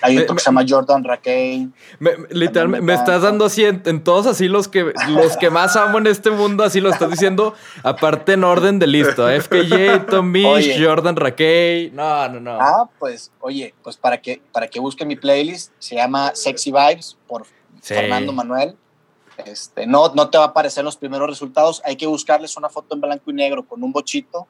hay 0.00 0.18
otro 0.18 0.34
me- 0.34 0.38
que 0.38 0.42
se 0.42 0.46
llama 0.46 0.64
Jordan 0.66 1.04
Rakey. 1.04 1.68
Me- 1.98 2.16
me- 2.16 2.28
literal, 2.30 2.68
me, 2.68 2.80
me 2.80 2.94
estás 2.94 3.20
dando 3.22 3.44
así 3.44 3.64
en, 3.64 3.82
en 3.84 4.02
todos 4.02 4.26
así 4.26 4.48
los 4.48 4.66
que 4.66 4.92
los 5.08 5.36
que 5.36 5.50
más 5.50 5.76
amo 5.76 5.98
en 5.98 6.06
este 6.06 6.30
mundo, 6.30 6.64
así 6.64 6.80
lo 6.80 6.90
estás 6.90 7.10
diciendo, 7.10 7.54
aparte 7.82 8.32
en 8.32 8.44
orden 8.44 8.78
de 8.78 8.86
listo. 8.86 9.28
FKJ, 9.28 10.06
Tom 10.08 10.30
Misch, 10.30 10.46
Oye. 10.46 10.84
Jordan 10.84 11.16
Rakey. 11.16 11.90
No, 11.90 12.28
no, 12.30 12.40
no. 12.40 12.58
Ah, 12.60 12.88
pues, 12.98 13.30
oye, 13.40 13.74
pues 13.82 13.96
para 13.96 14.20
que, 14.22 14.40
para 14.52 14.68
que 14.68 14.80
busquen 14.80 15.06
mi 15.08 15.16
playlist, 15.16 15.72
se 15.78 15.96
llama 15.96 16.32
Sexy 16.34 16.72
Vibes 16.72 17.16
por 17.26 17.44
Sí. 17.82 17.92
Fernando 17.92 18.32
Manuel. 18.32 18.74
Este, 19.44 19.86
no, 19.86 20.14
no 20.14 20.30
te 20.30 20.38
va 20.38 20.44
a 20.44 20.46
aparecer 20.48 20.82
los 20.84 20.96
primeros 20.96 21.28
resultados. 21.28 21.82
Hay 21.84 21.96
que 21.96 22.06
buscarles 22.06 22.56
una 22.56 22.70
foto 22.70 22.94
en 22.94 23.02
blanco 23.02 23.30
y 23.30 23.34
negro 23.34 23.62
con 23.66 23.82
un 23.82 23.92
bochito 23.92 24.46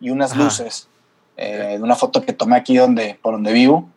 y 0.00 0.10
unas 0.10 0.32
Ajá. 0.32 0.42
luces. 0.44 0.88
eh, 1.36 1.78
una 1.80 1.96
foto 1.96 2.20
que 2.22 2.32
tomé 2.32 2.54
aquí 2.56 2.76
donde, 2.76 3.18
por 3.20 3.32
donde 3.34 3.52
vivo. 3.52 3.88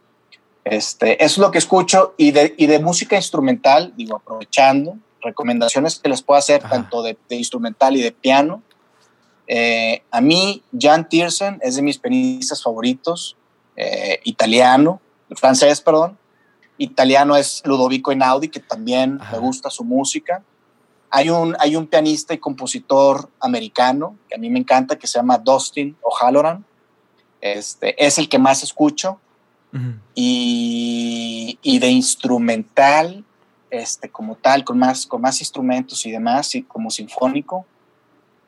Este, 0.69 1.23
eso 1.23 1.33
es 1.33 1.37
lo 1.37 1.51
que 1.51 1.57
escucho. 1.57 2.13
Y 2.17 2.31
de, 2.31 2.53
y 2.57 2.67
de 2.67 2.79
música 2.79 3.15
instrumental, 3.15 3.93
digo, 3.95 4.17
aprovechando, 4.17 4.97
recomendaciones 5.21 5.99
que 5.99 6.09
les 6.09 6.21
puedo 6.21 6.37
hacer 6.37 6.61
Ajá. 6.63 6.69
tanto 6.75 7.01
de, 7.01 7.17
de 7.29 7.35
instrumental 7.35 7.95
y 7.95 8.01
de 8.01 8.11
piano. 8.11 8.61
Eh, 9.47 10.03
a 10.11 10.19
mí, 10.19 10.63
Jan 10.77 11.07
Tiersen 11.07 11.59
es 11.61 11.75
de 11.75 11.81
mis 11.81 11.97
pianistas 11.97 12.61
favoritos, 12.61 13.37
eh, 13.75 14.19
italiano, 14.25 14.99
francés, 15.35 15.81
perdón. 15.81 16.17
Italiano 16.77 17.35
es 17.35 17.61
Ludovico 17.65 18.11
Einaudi, 18.11 18.49
que 18.49 18.59
también 18.59 19.19
Ajá. 19.21 19.37
me 19.37 19.39
gusta 19.39 19.69
su 19.69 19.83
música. 19.83 20.43
Hay 21.09 21.29
un, 21.29 21.55
hay 21.59 21.77
un 21.77 21.87
pianista 21.87 22.33
y 22.33 22.37
compositor 22.37 23.29
americano 23.39 24.17
que 24.27 24.35
a 24.35 24.37
mí 24.37 24.49
me 24.49 24.59
encanta, 24.59 24.97
que 24.97 25.07
se 25.07 25.17
llama 25.17 25.37
Dustin 25.37 25.95
O'Halloran. 26.01 26.65
Este, 27.39 28.05
es 28.05 28.17
el 28.17 28.27
que 28.27 28.37
más 28.37 28.63
escucho. 28.63 29.19
Ujú. 29.73 29.93
Y, 30.15 31.59
y 31.61 31.79
de 31.79 31.89
instrumental, 31.89 33.23
este, 33.69 34.09
como 34.09 34.35
tal, 34.35 34.63
con 34.63 34.77
más, 34.79 35.05
con 35.05 35.21
más 35.21 35.39
instrumentos 35.41 36.05
y 36.05 36.11
demás, 36.11 36.55
y 36.55 36.63
como 36.63 36.89
sinfónico. 36.89 37.65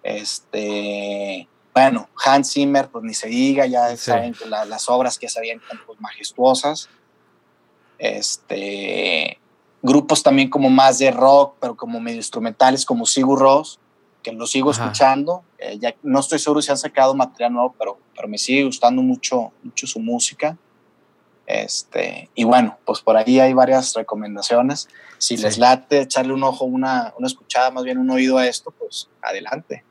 Este, 0.03 1.47
bueno, 1.73 2.07
Hans 2.25 2.53
Zimmer, 2.53 2.87
pues 2.89 3.03
ni 3.03 3.13
se 3.13 3.27
diga, 3.27 3.65
ya 3.65 3.89
Sí. 3.91 4.05
saben 4.11 4.33
que 4.33 4.45
la- 4.45 4.65
las 4.65 4.89
obras 4.89 5.17
que 5.19 5.27
se 5.29 5.39
avientan, 5.39 5.79
pues 5.85 5.99
majestuosas. 6.01 6.89
Este, 7.97 9.37
grupos 9.81 10.23
también 10.23 10.49
como 10.49 10.69
más 10.69 10.99
de 10.99 11.11
rock, 11.11 11.55
pero 11.59 11.75
como 11.75 11.99
medio 11.99 12.17
instrumentales, 12.17 12.85
como 12.85 13.05
Sigur 13.05 13.39
Rós, 13.39 13.79
que 14.23 14.31
lo 14.31 14.47
sigo 14.47 14.71
Ajá. 14.71 14.83
escuchando. 14.85 15.43
Eh, 15.57 15.77
ya 15.79 15.93
no 16.03 16.19
estoy 16.19 16.39
seguro 16.39 16.61
si 16.61 16.71
han 16.71 16.77
sacado 16.77 17.13
material 17.13 17.53
nuevo, 17.53 17.75
pero, 17.77 17.97
pero 18.15 18.27
me 18.27 18.37
sigue 18.37 18.63
gustando 18.63 19.01
mucho, 19.01 19.51
mucho 19.63 19.85
su 19.87 19.99
música. 19.99 20.57
Este, 21.49 22.29
y 22.35 22.43
bueno, 22.43 22.77
pues 22.85 23.01
por 23.01 23.17
ahí 23.17 23.39
hay 23.39 23.53
varias 23.53 23.95
recomendaciones. 23.95 24.87
Si 25.17 25.35
Sí. 25.35 25.43
les 25.43 25.57
late 25.57 26.01
echarle 26.01 26.31
un 26.31 26.43
ojo, 26.43 26.63
una, 26.65 27.13
una 27.17 27.25
escuchada, 27.27 27.71
más 27.71 27.83
bien 27.83 27.97
un 27.97 28.09
oído 28.11 28.37
a 28.37 28.45
esto, 28.47 28.71
pues 28.77 29.09
adelante. 29.23 29.83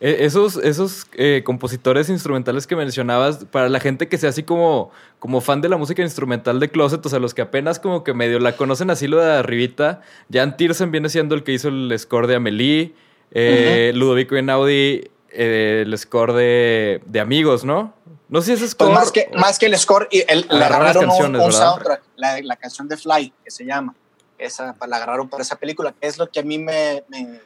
Eh, 0.00 0.24
Esos, 0.24 0.56
esos 0.56 1.06
eh, 1.12 1.42
compositores 1.44 2.08
instrumentales 2.08 2.66
que 2.66 2.74
mencionabas, 2.74 3.44
para 3.44 3.68
la 3.68 3.78
gente 3.78 4.08
que 4.08 4.18
sea 4.18 4.30
así 4.30 4.42
como, 4.42 4.90
como 5.20 5.40
fan 5.40 5.60
de 5.60 5.68
la 5.68 5.76
música 5.76 6.02
instrumental 6.02 6.58
de 6.58 6.68
Closet, 6.68 7.06
o 7.06 7.08
sea, 7.08 7.20
los 7.20 7.32
que 7.32 7.42
apenas 7.42 7.78
como 7.78 8.02
que 8.02 8.12
medio 8.12 8.40
la 8.40 8.56
conocen 8.56 8.90
así 8.90 9.06
lo 9.06 9.18
de 9.18 9.30
arribita, 9.36 10.00
Jan 10.32 10.56
Tiersen 10.56 10.90
viene 10.90 11.08
siendo 11.08 11.36
el 11.36 11.44
que 11.44 11.52
hizo 11.52 11.68
el 11.68 11.96
score 11.96 12.26
de 12.26 12.34
Amelie, 12.34 12.92
eh, 13.30 13.92
Ludovico 13.94 14.34
Einaudi 14.34 15.08
eh, 15.32 15.82
el 15.86 15.96
score 15.98 16.32
de, 16.32 17.02
de 17.06 17.20
Amigos, 17.20 17.64
¿no? 17.64 17.94
No 18.28 18.40
sé 18.40 18.56
si 18.56 18.64
ese 18.64 18.76
Pues 18.76 18.88
score... 18.88 18.92
más 18.94 19.12
que, 19.12 19.30
más 19.36 19.58
que 19.58 19.66
el 19.66 19.78
score, 19.78 20.08
y 20.10 20.24
el, 20.28 20.46
le 20.50 20.64
Agarraron 20.64 21.08
un, 21.10 21.36
un 21.36 21.52
soundtrack, 21.52 22.02
la, 22.16 22.40
la 22.42 22.56
canción 22.56 22.88
de 22.88 22.96
Fly, 22.96 23.32
que 23.44 23.50
se 23.50 23.64
llama. 23.64 23.94
Esa, 24.38 24.74
la 24.88 24.96
agarraron 24.96 25.28
para 25.28 25.42
esa 25.42 25.56
película, 25.56 25.94
que 26.00 26.06
es 26.08 26.18
lo 26.18 26.28
que 26.30 26.40
a 26.40 26.42
mí 26.42 26.58
me, 26.58 27.04
me- 27.08 27.40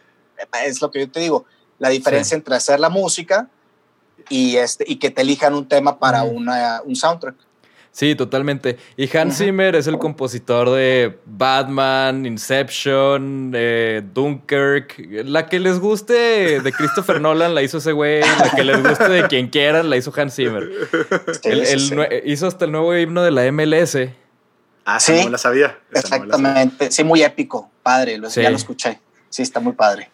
es 0.64 0.80
lo 0.80 0.90
que 0.90 1.00
yo 1.00 1.10
te 1.10 1.20
digo, 1.20 1.44
la 1.78 1.88
diferencia 1.90 2.30
Sí. 2.30 2.34
entre 2.36 2.54
hacer 2.56 2.78
la 2.80 2.88
música 2.88 3.48
y, 4.28 4.56
este, 4.56 4.84
y 4.86 4.96
que 4.96 5.10
te 5.10 5.22
elijan 5.22 5.54
un 5.54 5.68
tema 5.68 5.98
para 5.98 6.24
Ujú. 6.24 6.36
una, 6.36 6.80
un 6.84 6.96
soundtrack. 6.96 7.34
Sí, 7.96 8.14
totalmente. 8.14 8.76
Y 8.98 9.16
Hans. 9.16 9.38
Zimmer 9.38 9.74
es 9.74 9.86
el 9.86 9.96
compositor 9.96 10.68
de 10.68 11.16
Batman, 11.24 12.26
Inception, 12.26 13.52
eh, 13.54 14.02
Dunkirk. 14.12 14.96
La 15.24 15.46
que 15.46 15.58
les 15.58 15.78
guste 15.78 16.60
de 16.60 16.72
Christopher 16.72 17.22
Nolan 17.22 17.54
la 17.54 17.62
hizo 17.62 17.78
ese 17.78 17.92
güey. 17.92 18.20
La 18.20 18.50
que 18.54 18.64
les 18.64 18.82
guste 18.86 19.08
de 19.08 19.26
quien 19.28 19.48
quieran 19.48 19.88
la 19.88 19.96
hizo 19.96 20.12
Hans 20.14 20.34
Zimmer. 20.36 20.68
Sí, 21.42 21.48
El- 21.48 21.64
sí, 21.66 21.72
el 21.72 21.80
sí. 21.80 21.94
nue- 21.94 22.22
hizo 22.26 22.46
hasta 22.46 22.66
el 22.66 22.72
nuevo 22.72 22.94
himno 22.94 23.22
de 23.22 23.30
la 23.30 23.44
MLS. 23.50 24.10
Ah, 24.84 25.00
sí, 25.00 25.12
no 25.24 25.30
la 25.30 25.38
sabía. 25.38 25.78
Esa 25.90 26.18
no 26.18 26.24
me 26.24 26.26
la 26.28 26.36
sabía. 26.36 26.50
Exactamente, 26.50 26.90
sí, 26.92 27.02
muy 27.02 27.22
épico, 27.22 27.70
padre, 27.82 28.18
lo, 28.18 28.28
Sí. 28.28 28.42
ya 28.42 28.50
lo 28.50 28.56
escuché. 28.56 29.00
Sí, 29.30 29.40
está 29.40 29.58
muy 29.58 29.72
padre. 29.72 30.10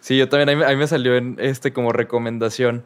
Sí, 0.00 0.16
yo 0.16 0.28
también, 0.28 0.50
ahí 0.50 0.54
me, 0.56 0.64
ahí 0.64 0.76
me 0.76 0.86
salió 0.86 1.16
en 1.16 1.36
este 1.40 1.72
como 1.72 1.90
recomendación. 1.92 2.84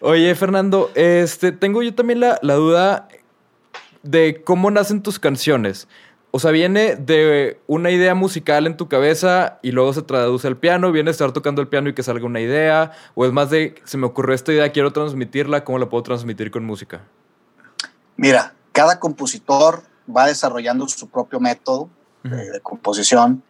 Oye, 0.00 0.34
Fernando, 0.34 0.90
este, 0.94 1.52
tengo 1.52 1.82
yo 1.82 1.94
también 1.94 2.20
la, 2.20 2.38
la 2.40 2.54
duda 2.54 3.08
de 4.04 4.42
cómo 4.44 4.70
nacen 4.70 5.02
tus 5.02 5.18
canciones. 5.18 5.88
O 6.30 6.38
sea, 6.38 6.50
viene 6.50 6.96
de 6.96 7.60
una 7.66 7.90
idea 7.90 8.14
musical 8.14 8.66
en 8.66 8.76
tu 8.76 8.88
cabeza 8.88 9.58
y 9.62 9.72
luego 9.72 9.92
se 9.92 10.02
traduce 10.02 10.46
al 10.46 10.56
piano, 10.56 10.92
viene 10.92 11.10
a 11.10 11.12
estar 11.12 11.32
tocando 11.32 11.62
el 11.62 11.68
piano 11.68 11.88
y 11.88 11.94
que 11.94 12.02
salga 12.02 12.26
una 12.26 12.40
idea, 12.40 12.92
o 13.14 13.24
es 13.24 13.32
más 13.32 13.50
de, 13.50 13.76
se 13.84 13.96
me 13.98 14.06
ocurrió 14.06 14.34
esta 14.34 14.52
idea, 14.52 14.72
quiero 14.72 14.92
transmitirla, 14.92 15.64
¿cómo 15.64 15.78
la 15.78 15.88
puedo 15.88 16.02
transmitir 16.02 16.50
con 16.50 16.64
música? 16.64 17.02
Mira, 18.16 18.54
cada 18.72 18.98
compositor 18.98 19.84
va 20.14 20.26
desarrollando 20.26 20.88
su 20.88 21.08
propio 21.08 21.40
método 21.40 21.88
Ujú. 22.24 22.34
de, 22.34 22.50
de 22.50 22.60
composición. 22.60 23.42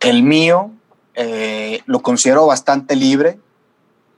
El 0.00 0.22
mío 0.22 0.70
eh, 1.14 1.80
lo 1.86 2.00
considero 2.02 2.46
bastante 2.46 2.94
libre, 2.94 3.40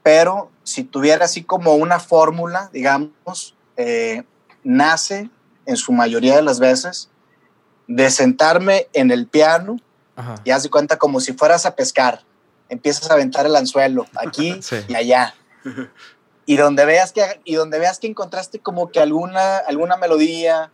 pero 0.02 0.50
si 0.64 0.82
tuviera 0.82 1.26
así 1.26 1.44
como 1.44 1.76
una 1.76 2.00
fórmula, 2.00 2.70
digamos, 2.72 3.54
eh, 3.76 4.24
nace 4.64 5.30
en 5.68 5.76
su 5.76 5.92
mayoría 5.92 6.34
de 6.34 6.42
las 6.42 6.58
veces 6.58 7.10
de 7.86 8.10
sentarme 8.10 8.88
en 8.94 9.10
el 9.10 9.26
piano 9.26 9.76
Ajá. 10.16 10.36
y 10.42 10.50
haz 10.50 10.62
de 10.62 10.70
cuenta 10.70 10.98
como 10.98 11.20
si 11.20 11.34
fueras 11.34 11.66
a 11.66 11.76
pescar. 11.76 12.22
Empiezas 12.68 13.10
a 13.10 13.14
aventar 13.14 13.46
el 13.46 13.54
anzuelo 13.54 14.06
aquí 14.16 14.58
Sí. 14.62 14.76
y 14.88 14.94
allá. 14.96 15.34
Y 16.50 16.56
donde 16.56 16.86
veas 16.86 17.12
que 17.12 17.42
y 17.44 17.56
donde 17.56 17.78
veas 17.78 17.98
que 17.98 18.06
encontraste 18.06 18.58
como 18.58 18.90
que 18.90 19.00
alguna 19.00 19.58
alguna 19.58 19.98
melodía 19.98 20.72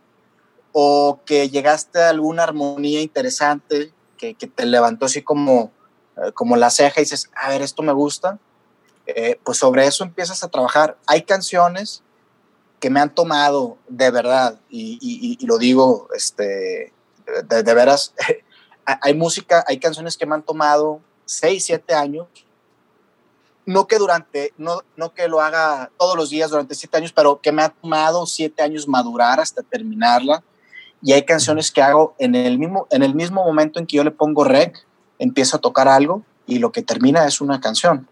o 0.71 1.19
que 1.25 1.49
llegaste 1.49 2.01
a 2.01 2.11
alguna 2.11 2.43
armonía 2.43 3.01
interesante 3.01 3.91
que, 4.17 4.35
que 4.35 4.47
te 4.47 4.65
levantó 4.65 5.05
así 5.07 5.21
como 5.21 5.73
eh, 6.15 6.31
como 6.31 6.55
la 6.55 6.69
ceja 6.69 7.01
y 7.01 7.03
dices, 7.03 7.29
a 7.35 7.49
ver, 7.49 7.61
esto 7.61 7.83
me 7.83 7.91
gusta, 7.91 8.39
eh, 9.05 9.37
pues 9.43 9.57
sobre 9.57 9.85
eso 9.85 10.05
empiezas 10.05 10.45
a 10.45 10.47
trabajar. 10.47 10.97
Hay 11.07 11.23
canciones 11.23 12.03
que 12.79 12.89
me 12.89 12.99
han 12.99 13.13
tomado 13.13 13.77
de 13.87 14.11
verdad, 14.11 14.59
y, 14.69 14.97
y- 15.01 15.37
y 15.41 15.45
lo 15.45 15.57
digo 15.57 16.07
este, 16.15 16.93
de, 17.47 17.63
de 17.63 17.73
veras, 17.73 18.13
hay 18.85 19.13
música, 19.13 19.63
hay 19.67 19.79
canciones 19.79 20.17
que 20.17 20.25
me 20.25 20.35
han 20.35 20.43
tomado 20.43 20.99
6, 21.25 21.63
7 21.65 21.93
años. 21.93 22.27
No 23.67 23.87
que 23.87 23.97
durante, 23.97 24.53
no, 24.57 24.81
no 24.95 25.13
que 25.13 25.27
lo 25.27 25.41
haga 25.41 25.89
todos 25.97 26.15
los 26.15 26.29
días 26.29 26.51
durante 26.51 26.75
7 26.75 26.97
años, 26.97 27.11
pero 27.11 27.41
que 27.41 27.51
me 27.51 27.63
ha 27.63 27.69
tomado 27.69 28.27
7 28.27 28.61
años 28.61 28.87
madurar 28.87 29.39
hasta 29.39 29.63
terminarla. 29.63 30.43
Y 31.01 31.13
hay 31.13 31.23
canciones 31.23 31.71
que 31.71 31.81
hago 31.81 32.15
en 32.19 32.35
el 32.35 32.59
mismo, 32.59 32.87
en 32.91 33.01
el 33.01 33.15
mismo 33.15 33.43
momento 33.43 33.79
en 33.79 33.87
que 33.87 33.97
yo 33.97 34.03
le 34.03 34.11
pongo 34.11 34.43
rec, 34.43 34.85
empiezo 35.17 35.57
a 35.57 35.61
tocar 35.61 35.87
algo 35.87 36.23
y 36.45 36.59
lo 36.59 36.71
que 36.71 36.83
termina 36.83 37.25
es 37.25 37.41
una 37.41 37.59
canción. 37.59 38.07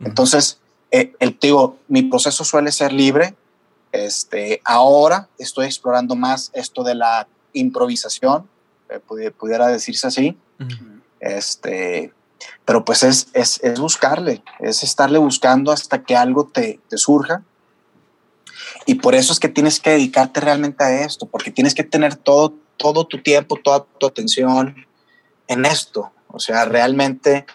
Entonces, 0.00 0.58
eh, 0.90 1.14
el, 1.20 1.38
digo, 1.40 1.76
mi 1.86 2.02
proceso 2.02 2.42
suele 2.44 2.72
ser 2.72 2.92
libre. 2.92 3.36
Este, 3.92 4.60
ahora 4.64 5.28
estoy 5.38 5.66
explorando 5.66 6.16
más 6.16 6.50
esto 6.54 6.82
de 6.82 6.94
la 6.94 7.28
improvisación, 7.52 8.48
eh, 8.90 9.00
pudi- 9.06 9.32
pudiera 9.32 9.68
decirse 9.68 10.06
así. 10.06 10.36
Este, 11.20 12.12
pero 12.64 12.84
pues 12.84 13.02
es, 13.02 13.28
es, 13.32 13.58
es 13.62 13.80
buscarle, 13.80 14.42
es 14.60 14.82
estarle 14.82 15.18
buscando 15.18 15.72
hasta 15.72 16.02
que 16.02 16.14
algo 16.16 16.46
te, 16.46 16.80
te 16.88 16.98
surja. 16.98 17.42
Y 18.84 18.96
por 18.96 19.14
eso 19.14 19.32
es 19.32 19.40
que 19.40 19.48
tienes 19.48 19.80
que 19.80 19.90
dedicarte 19.90 20.40
realmente 20.40 20.84
a 20.84 21.02
esto, 21.04 21.26
porque 21.26 21.50
tienes 21.50 21.74
que 21.74 21.84
tener 21.84 22.14
todo, 22.16 22.54
todo 22.76 23.06
tu 23.06 23.22
tiempo, 23.22 23.56
toda 23.56 23.84
tu 23.98 24.06
atención 24.06 24.86
en 25.48 25.64
esto. 25.64 26.12
O 26.28 26.38
sea, 26.38 26.64
realmente 26.66 27.46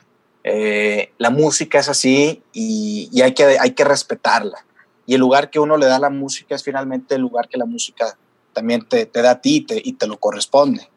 eh, 0.43 1.13
la 1.17 1.29
música 1.29 1.79
es 1.79 1.87
así 1.89 2.41
y, 2.51 3.09
y 3.11 3.21
hay, 3.21 3.33
que, 3.33 3.57
hay 3.59 3.71
que 3.71 3.83
respetarla. 3.83 4.65
Y 5.11 5.15
el 5.15 5.19
lugar 5.19 5.49
que 5.49 5.59
uno 5.59 5.75
le 5.75 5.87
da 5.87 5.97
a 5.97 5.99
la 5.99 6.09
música 6.09 6.55
es 6.55 6.63
finalmente 6.63 7.15
el 7.15 7.21
lugar 7.21 7.49
que 7.49 7.57
la 7.57 7.65
música 7.65 8.17
también 8.53 8.87
te, 8.87 9.05
te 9.05 9.21
da 9.21 9.31
a 9.31 9.41
ti 9.41 9.57
y 9.57 9.61
te, 9.65 9.81
y 9.83 9.91
te 9.91 10.07
lo 10.07 10.17
corresponde. 10.17 10.89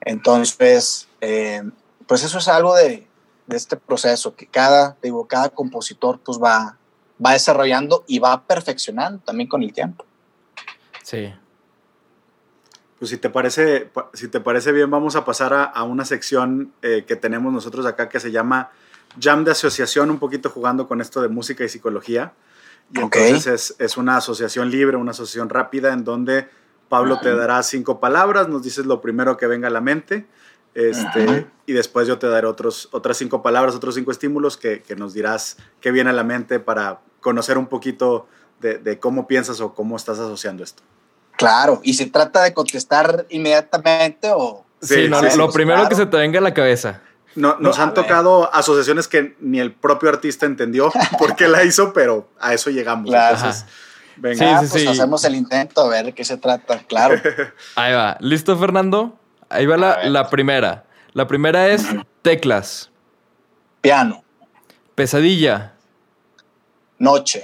Entonces, 0.00 1.06
eh, 1.20 1.62
pues 2.06 2.24
eso 2.24 2.38
es 2.38 2.48
algo 2.48 2.74
de, 2.74 3.06
de, 3.46 3.56
este 3.58 3.76
proceso 3.76 4.34
que 4.34 4.46
cada, 4.46 4.96
digo, 5.02 5.28
cada 5.28 5.50
compositor 5.50 6.20
pues 6.20 6.38
va, 6.42 6.78
va 7.22 7.32
desarrollando 7.32 8.02
y 8.06 8.18
va 8.18 8.44
perfeccionando 8.44 9.22
también 9.26 9.50
con 9.50 9.62
el 9.62 9.74
tiempo. 9.74 10.06
Sí. 11.02 11.34
Pues 12.98 13.10
si 13.10 13.18
te 13.18 13.28
parece, 13.28 13.90
si 14.14 14.28
te 14.28 14.40
parece 14.40 14.72
bien, 14.72 14.90
vamos 14.90 15.16
a 15.16 15.26
pasar 15.26 15.52
a, 15.52 15.64
a 15.64 15.82
una 15.82 16.06
sección 16.06 16.72
eh, 16.80 17.04
que 17.06 17.16
tenemos 17.16 17.52
nosotros 17.52 17.84
acá 17.84 18.08
que 18.08 18.20
se 18.20 18.30
llama 18.32 18.70
Jam 19.20 19.44
de 19.44 19.50
Asociación, 19.50 20.10
un 20.10 20.18
poquito 20.18 20.48
jugando 20.48 20.88
con 20.88 21.02
esto 21.02 21.20
de 21.20 21.28
música 21.28 21.62
y 21.62 21.68
psicología. 21.68 22.32
Y 22.92 23.00
okay. 23.00 23.28
entonces 23.28 23.70
es, 23.70 23.76
es, 23.78 23.96
una 23.96 24.16
asociación 24.16 24.70
libre, 24.70 24.96
una 24.96 25.12
asociación 25.12 25.48
rápida 25.48 25.92
en 25.92 26.04
donde 26.04 26.48
Pablo 26.88 27.14
uh 27.14 27.18
-huh. 27.18 27.22
te 27.22 27.34
dará 27.34 27.62
cinco 27.62 28.00
palabras, 28.00 28.48
nos 28.48 28.62
dices 28.62 28.86
lo 28.86 29.00
primero 29.00 29.36
que 29.36 29.46
venga 29.46 29.68
a 29.68 29.70
la 29.70 29.80
mente. 29.80 30.26
Este, 30.74 31.24
uh 31.24 31.30
-huh. 31.30 31.46
Y 31.66 31.72
después 31.72 32.08
yo 32.08 32.18
te 32.18 32.26
daré 32.28 32.46
otros, 32.46 32.88
otras 32.92 33.16
cinco 33.16 33.42
palabras, 33.42 33.74
otros 33.74 33.94
cinco 33.94 34.10
estímulos 34.10 34.56
que, 34.56 34.82
que 34.82 34.96
nos 34.96 35.14
dirás 35.14 35.56
qué 35.80 35.92
viene 35.92 36.10
a 36.10 36.12
la 36.12 36.24
mente 36.24 36.58
para 36.58 37.00
conocer 37.20 37.58
un 37.58 37.66
poquito 37.66 38.26
de, 38.60 38.78
de, 38.78 38.98
cómo 38.98 39.26
piensas 39.26 39.60
o 39.60 39.74
cómo 39.74 39.96
estás 39.96 40.18
asociando 40.18 40.64
esto. 40.64 40.82
Claro, 41.36 41.80
y 41.82 41.94
se 41.94 42.06
trata 42.06 42.42
de 42.42 42.52
contestar 42.52 43.26
inmediatamente 43.30 44.30
o... 44.32 44.64
Sí, 44.82 44.94
sí 44.94 45.08
no, 45.08 45.20
sí, 45.22 45.38
lo 45.38 45.50
primero 45.50 45.78
claro. 45.78 45.88
que 45.90 45.94
se 45.94 46.06
te 46.06 46.16
venga 46.16 46.38
a 46.38 46.42
la 46.42 46.54
cabeza. 46.54 47.02
No, 47.34 47.56
nos 47.60 47.78
no, 47.78 47.82
han 47.84 47.94
tocado 47.94 48.52
asociaciones 48.52 49.06
que 49.06 49.36
ni 49.40 49.60
el 49.60 49.72
propio 49.72 50.08
artista 50.08 50.46
entendió 50.46 50.92
por 51.18 51.36
qué 51.36 51.48
la 51.48 51.64
hizo, 51.64 51.92
pero 51.92 52.28
a 52.40 52.54
eso 52.54 52.70
llegamos. 52.70 53.08
Claro. 53.08 53.36
Entonces, 53.36 53.64
venga. 54.16 54.36
Sí, 54.38 54.44
ah, 54.44 54.68
pues 54.70 54.86
hacemos 54.88 55.24
el 55.24 55.34
intento 55.36 55.82
a 55.82 55.88
ver 55.88 56.06
de 56.06 56.12
qué 56.12 56.24
se 56.24 56.36
trata, 56.36 56.78
claro. 56.80 57.20
Ahí 57.76 57.94
va. 57.94 58.16
¿Listo, 58.20 58.56
Fernando? 58.58 59.18
Ahí 59.48 59.66
va 59.66 59.76
la, 59.76 60.04
la 60.04 60.28
primera. 60.30 60.84
La 61.12 61.26
primera 61.26 61.68
es 61.68 61.86
teclas. 62.22 62.90
Piano. 63.80 64.22
Pesadilla. 64.94 65.74
Noche. 66.98 67.42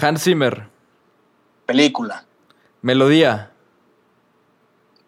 Hans 0.00 0.24
Zimmer. 0.24 0.68
Película. 1.66 2.24
Melodía. 2.80 3.50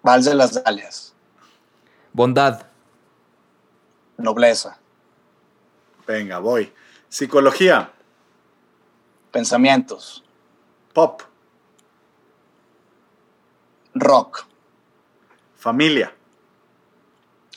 Vals 0.02 0.26
de 0.26 0.34
las 0.34 0.62
Dalias. 0.62 1.14
Bondad. 2.12 2.66
Nobleza. 4.18 4.78
Venga, 6.06 6.38
voy. 6.38 6.72
Psicología. 7.08 7.92
Pensamientos. 9.30 10.24
Pop. 10.92 11.22
Rock. 13.94 14.46
Familia. 15.56 16.14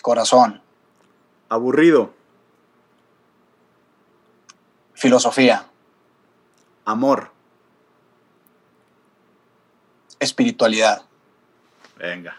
Corazón. 0.02 0.62
Aburrido. 1.50 2.13
Filosofía. 4.93 5.67
Amor. 6.86 7.32
Espiritualidad. 10.20 11.04
Venga. 11.98 12.38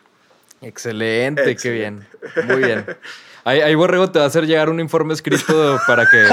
Excelente, 0.60 1.50
Excelente. 1.50 1.62
qué 1.62 1.70
bien. 1.70 2.08
Muy 2.48 2.64
bien. 2.64 2.86
Ahí, 3.48 3.62
ahí, 3.62 3.74
Borrego 3.74 4.10
te 4.10 4.18
va 4.18 4.26
a 4.26 4.28
hacer 4.28 4.46
llegar 4.46 4.68
un 4.68 4.78
informe 4.78 5.14
escrito 5.14 5.78
para 5.86 6.04
que. 6.10 6.26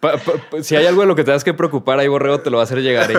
Pa, 0.00 0.16
pa, 0.16 0.62
si 0.62 0.74
hay 0.74 0.86
algo 0.86 1.02
de 1.02 1.06
lo 1.06 1.14
que 1.14 1.22
te 1.22 1.30
das 1.30 1.44
que 1.44 1.52
preocupar, 1.52 1.98
ahí 1.98 2.08
Borrego 2.08 2.40
te 2.40 2.48
lo 2.48 2.56
va 2.56 2.62
a 2.62 2.64
hacer 2.64 2.78
llegar. 2.78 3.10
¿eh? 3.12 3.16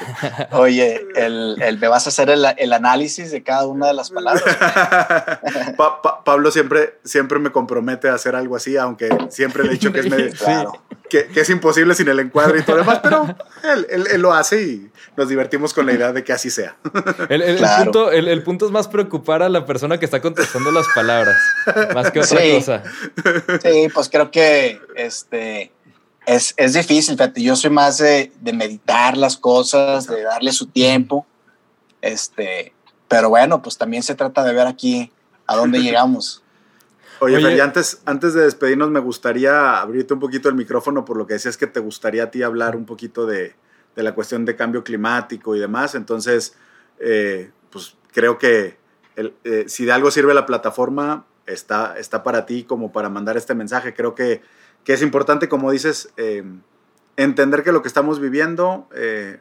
Oye, 0.52 1.06
el, 1.14 1.60
el, 1.60 1.78
me 1.78 1.88
vas 1.88 2.06
a 2.06 2.08
hacer 2.08 2.30
el, 2.30 2.46
el, 2.56 2.72
análisis 2.72 3.30
de 3.30 3.42
cada 3.42 3.66
una 3.66 3.88
de 3.88 3.92
las 3.92 4.10
palabras. 4.10 4.42
pa, 5.76 6.24
Pablo 6.24 6.50
siempre, 6.50 6.94
siempre 7.04 7.38
me 7.38 7.52
compromete 7.52 8.08
a 8.08 8.14
hacer 8.14 8.34
algo 8.34 8.56
así, 8.56 8.78
aunque 8.78 9.10
siempre 9.28 9.64
le 9.64 9.68
he 9.68 9.72
dicho 9.72 9.92
que 9.92 10.00
es, 10.00 10.08
medio, 10.08 10.32
claro. 10.38 10.72
que, 11.10 11.26
que, 11.26 11.40
es 11.40 11.50
imposible 11.50 11.94
sin 11.94 12.08
el 12.08 12.20
encuadre 12.20 12.60
y 12.60 12.62
todo 12.62 12.76
lo 12.76 12.82
demás, 12.84 13.00
pero 13.02 13.36
él, 13.64 13.86
él, 13.90 14.06
él, 14.10 14.22
lo 14.22 14.32
hace 14.32 14.62
y 14.62 14.91
nos 15.16 15.28
divertimos 15.28 15.74
con 15.74 15.86
la 15.86 15.92
idea 15.92 16.12
de 16.12 16.24
que 16.24 16.32
así 16.32 16.50
sea. 16.50 16.76
El, 17.28 17.56
claro. 17.56 17.84
punto, 17.84 18.10
el, 18.12 18.42
punto, 18.42 18.66
es 18.66 18.72
más 18.72 18.88
preocupar 18.88 19.42
a 19.42 19.48
la 19.48 19.66
persona 19.66 19.98
que 19.98 20.04
está 20.04 20.20
contestando 20.20 20.70
las 20.70 20.86
palabras, 20.94 21.36
más 21.94 22.10
que 22.10 22.20
otra 22.20 22.40
sí. 22.40 22.52
cosa. 22.54 22.82
Sí, 23.62 23.88
pues 23.92 24.08
creo 24.08 24.30
que 24.30 24.80
este 24.96 25.72
es, 26.26 26.54
es 26.56 26.72
difícil, 26.74 27.16
fíjate, 27.16 27.42
yo 27.42 27.56
soy 27.56 27.70
más 27.70 27.98
de, 27.98 28.32
de, 28.40 28.52
meditar 28.52 29.16
las 29.16 29.36
cosas, 29.36 30.06
de 30.06 30.22
darle 30.22 30.52
su 30.52 30.66
tiempo, 30.66 31.26
este, 32.00 32.72
pero 33.08 33.28
bueno, 33.28 33.60
pues 33.60 33.76
también 33.76 34.02
se 34.02 34.14
trata 34.14 34.44
de 34.44 34.54
ver 34.54 34.66
aquí 34.66 35.12
a 35.46 35.56
dónde 35.56 35.78
llegamos. 35.82 36.42
Oye, 37.20 37.36
Oye. 37.36 37.46
Fer, 37.46 37.56
y 37.56 37.60
antes, 37.60 38.00
antes 38.04 38.34
de 38.34 38.42
despedirnos 38.42 38.90
me 38.90 39.00
gustaría 39.00 39.80
abrirte 39.80 40.14
un 40.14 40.20
poquito 40.20 40.48
el 40.48 40.54
micrófono 40.54 41.04
por 41.04 41.16
lo 41.16 41.26
que 41.26 41.34
decías 41.34 41.56
que 41.56 41.66
te 41.66 41.80
gustaría 41.80 42.24
a 42.24 42.30
ti 42.30 42.42
hablar 42.42 42.74
un 42.76 42.84
poquito 42.84 43.26
de, 43.26 43.54
de 43.94 44.02
la 44.02 44.14
cuestión 44.14 44.44
de 44.44 44.56
cambio 44.56 44.84
climático 44.84 45.54
y 45.56 45.60
demás, 45.60 45.94
entonces, 45.94 46.56
eh, 46.98 47.50
pues 47.70 47.96
creo 48.12 48.38
que 48.38 48.78
eh, 49.16 49.64
si 49.66 49.84
de 49.84 49.92
algo 49.92 50.10
sirve 50.10 50.34
la 50.34 50.46
plataforma, 50.46 51.26
está, 51.46 51.98
está 51.98 52.22
para 52.22 52.46
ti 52.46 52.64
como 52.64 52.92
para 52.92 53.08
mandar 53.08 53.36
este 53.36 53.54
mensaje, 53.54 53.94
creo 53.94 54.14
que 54.14 54.42
que 54.84 54.92
es 54.92 55.02
importante, 55.02 55.48
como 55.48 55.70
dices, 55.70 56.12
eh, 56.16 56.44
entender 57.16 57.62
que 57.62 57.72
lo 57.72 57.82
que 57.82 57.88
estamos 57.88 58.20
viviendo 58.20 58.88
eh, 58.94 59.40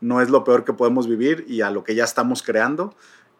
no 0.00 0.20
es 0.20 0.30
lo 0.30 0.44
peor 0.44 0.64
que 0.64 0.72
podemos 0.72 1.06
vivir 1.06 1.44
y 1.48 1.60
a 1.60 1.70
lo 1.70 1.84
que 1.84 1.94
ya 1.94 2.04
estamos 2.04 2.42
creando 2.42 2.94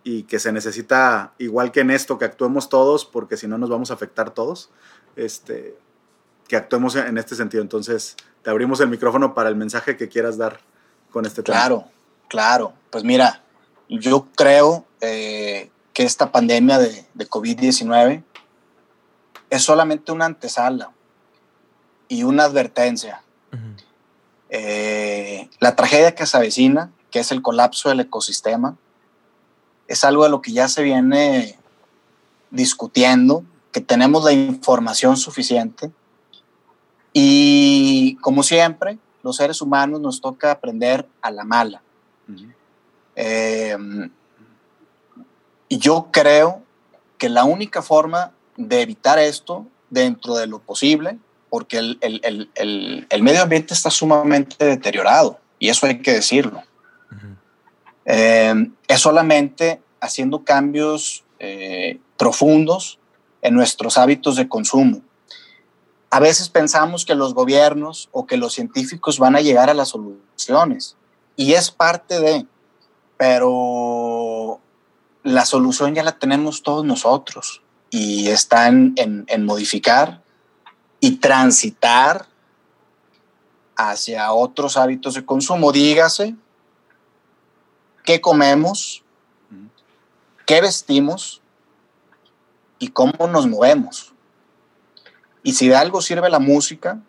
y 0.05 0.25
que 0.25 0.39
se 0.39 0.53
necesita, 0.53 1.35
igual 1.39 1.73
que 1.73 1.81
en 1.81 1.91
esto, 1.91 2.19
que 2.19 2.25
actuemos 2.25 2.69
todos, 2.69 3.05
porque 3.05 3.37
si 3.37 3.47
no 3.47 3.59
nos 3.59 3.69
vamos 3.69 3.91
a 3.91 3.95
afectar 3.95 4.33
todos, 4.33 4.71
este, 5.17 5.77
que 6.51 6.57
actuemos 6.57 6.97
en 6.97 7.17
este 7.17 7.37
sentido. 7.37 7.63
Entonces, 7.63 8.17
te 8.43 8.51
abrimos 8.51 8.81
el 8.81 8.89
micrófono 8.89 9.35
para 9.35 9.49
el 9.49 9.55
mensaje 9.55 9.97
que 9.97 10.09
quieras 10.09 10.37
dar 10.37 10.59
con 11.13 11.25
este 11.25 11.45
tema. 11.45 11.57
Claro, 11.57 11.85
claro. 12.27 12.73
Pues 12.91 13.05
mira, 13.05 13.45
yo 13.89 14.27
creo 14.35 14.85
eh, 15.01 15.71
que 15.93 16.03
esta 16.03 16.33
pandemia 16.33 16.81
de, 16.81 17.07
de 17.15 17.29
COVID-19 17.29 18.25
es 19.49 19.63
solamente 19.63 20.11
una 20.11 20.25
antesala, 20.25 20.91
y 22.11 22.25
una 22.25 22.45
advertencia. 22.45 23.23
Uh 23.53 23.57
-huh. 23.57 23.77
eh, 24.51 25.49
la 25.61 25.77
tragedia 25.77 26.17
que 26.17 26.27
se 26.27 26.37
avecina, 26.37 26.91
que 27.13 27.21
es 27.21 27.31
el 27.31 27.43
colapso 27.43 27.89
del 27.89 28.01
ecosistema, 28.01 28.77
es 29.87 30.03
algo 30.03 30.25
de 30.25 30.31
lo 30.31 30.43
que 30.43 30.53
ya 30.53 30.67
se 30.67 30.83
viene 30.83 31.57
discutiendo, 32.51 33.45
que 33.71 33.81
tenemos 33.81 34.25
la 34.25 34.33
información 34.33 35.17
suficiente 35.17 35.93
y 37.13 38.17
como 38.17 38.43
siempre, 38.43 38.99
los 39.23 39.37
seres 39.37 39.61
humanos 39.61 40.01
nos 40.01 40.21
toca 40.21 40.51
aprender 40.51 41.07
a 41.23 41.31
la 41.31 41.45
mala. 41.45 41.83
Uh 42.29 42.33
-huh. 42.33 42.55
eh, 43.17 43.77
yo 45.69 46.09
creo 46.11 46.63
que 47.19 47.29
la 47.29 47.45
única 47.45 47.83
forma 47.83 48.33
de 48.57 48.83
evitar 48.83 49.19
esto 49.19 49.67
dentro 49.89 50.35
de 50.35 50.47
lo 50.47 50.59
posible 50.59 51.19
porque 51.49 51.79
el, 51.79 51.99
el, 52.01 52.51
el, 52.55 53.07
el, 53.11 53.23
medio 53.23 53.43
ambiente 53.43 53.75
está 53.75 53.91
sumamente 53.91 54.65
deteriorado 54.65 55.39
y 55.59 55.69
eso 55.69 55.87
hay 55.87 56.01
que 56.01 56.13
decirlo. 56.13 56.63
Uh 57.11 57.15
-huh. 57.15 57.37
eh, 58.07 58.71
es 58.87 59.01
solamente 59.01 59.81
haciendo 60.01 60.45
cambios 60.45 61.25
eh, 61.39 61.99
profundos 62.17 62.99
en 63.43 63.55
nuestros 63.55 63.99
hábitos 63.99 64.37
de 64.37 64.49
consumo. 64.49 65.03
A 66.11 66.19
veces 66.19 66.49
pensamos 66.49 67.05
que 67.05 67.15
los 67.15 67.35
gobiernos 67.35 68.09
o 68.13 68.27
que 68.27 68.37
los 68.37 68.53
científicos 68.53 69.19
van 69.19 69.37
a 69.37 69.41
llegar 69.41 69.71
a 69.71 69.75
las 69.75 69.91
soluciones 69.91 70.97
y 71.37 71.55
es 71.55 71.71
parte 71.71 72.21
de, 72.21 72.47
pero 73.17 74.61
la 75.23 75.45
solución 75.45 75.95
ya 75.95 76.03
la 76.03 76.19
tenemos 76.19 76.63
todos 76.63 76.85
nosotros 76.85 77.63
y 77.91 78.29
está 78.29 78.69
en, 78.69 78.95
en, 78.97 79.25
en 79.29 79.45
modificar 79.45 80.23
y 80.99 81.17
transitar 81.17 82.27
hacia 83.77 84.33
otros 84.33 84.77
hábitos 84.77 85.15
de 85.15 85.25
consumo. 85.25 85.73
Dígase 85.73 86.35
qué 88.05 88.21
comemos, 88.21 89.03
qué 90.47 90.61
vestimos 90.61 91.41
y 92.79 92.89
cómo 92.89 93.29
nos 93.29 93.47
movemos. 93.47 94.10
Y 95.43 95.53
si 95.53 95.69
de 95.69 95.77
algo 95.77 96.01
sirve 96.01 96.29
la 96.31 96.39
música 96.39 97.01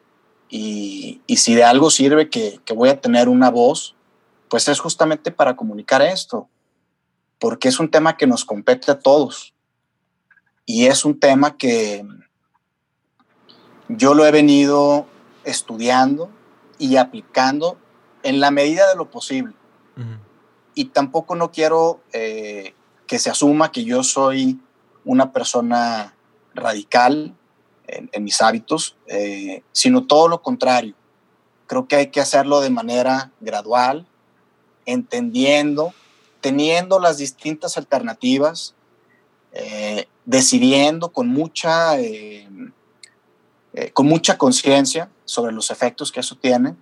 y, 0.50 1.22
y 1.28 1.38
si 1.38 1.56
de 1.56 1.64
algo 1.64 1.90
sirve 1.90 2.30
que, 2.30 2.60
que 2.66 2.74
voy 2.74 2.90
a 2.90 3.02
tener 3.02 3.30
una 3.30 3.50
voz, 3.50 3.96
pues 4.50 4.68
es 4.68 4.80
justamente 4.80 5.32
para 5.32 5.56
comunicar 5.56 6.02
esto, 6.02 6.50
porque 7.40 7.70
es 7.70 7.80
un 7.80 7.90
tema 7.90 8.18
que 8.18 8.28
nos 8.28 8.46
compete 8.46 8.92
a 8.92 9.00
todos 9.00 9.54
y 10.66 10.88
es 10.88 11.06
un 11.06 11.20
tema 11.20 11.58
que, 11.58 12.06
yo 13.98 14.14
lo 14.14 14.26
he 14.26 14.32
venido 14.32 15.06
estudiando 15.44 16.30
y 16.78 16.98
aplicando 16.98 17.78
en 18.24 18.40
la 18.40 18.52
medida 18.52 18.88
de 18.90 18.96
lo 18.96 19.10
posible. 19.10 19.54
Y 20.74 20.86
tampoco 20.86 21.36
no 21.36 21.52
quiero 21.52 22.02
eh, 22.14 22.74
que 23.06 23.20
se 23.20 23.30
asuma 23.30 23.72
que 23.72 23.84
yo 23.84 24.04
soy 24.04 24.60
una 25.04 25.34
persona 25.34 26.16
radical 26.56 27.36
en, 27.92 28.24
mis 28.24 28.42
hábitos, 28.42 28.96
eh, 29.08 29.64
sino 29.72 30.06
todo 30.06 30.28
lo 30.28 30.42
contrario. 30.42 30.96
Creo 31.68 31.88
que 31.88 31.96
hay 31.96 32.08
que 32.08 32.22
hacerlo 32.22 32.62
de 32.62 32.70
manera 32.70 33.32
gradual, 33.40 34.08
entendiendo, 34.86 35.94
teniendo 36.42 37.00
las 37.00 37.18
distintas 37.18 37.78
alternativas, 37.78 38.76
eh, 39.54 40.08
decidiendo 40.26 41.12
con 41.12 41.28
mucha, 41.28 42.00
eh, 42.00 42.48
con 43.94 44.08
mucha 44.08 44.38
conciencia 44.38 45.10
sobre 45.26 45.54
los 45.54 45.72
efectos 45.72 46.12
que 46.12 46.20
eso 46.20 46.36
tiene. 46.36 46.76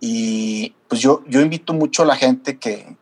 Y 0.00 0.74
pues 0.88 1.00
yo, 1.00 1.22
yo 1.26 1.40
invito 1.40 1.72
mucho 1.72 2.02
a 2.02 2.06
la 2.06 2.16
gente 2.16 2.58
que, 2.58 2.96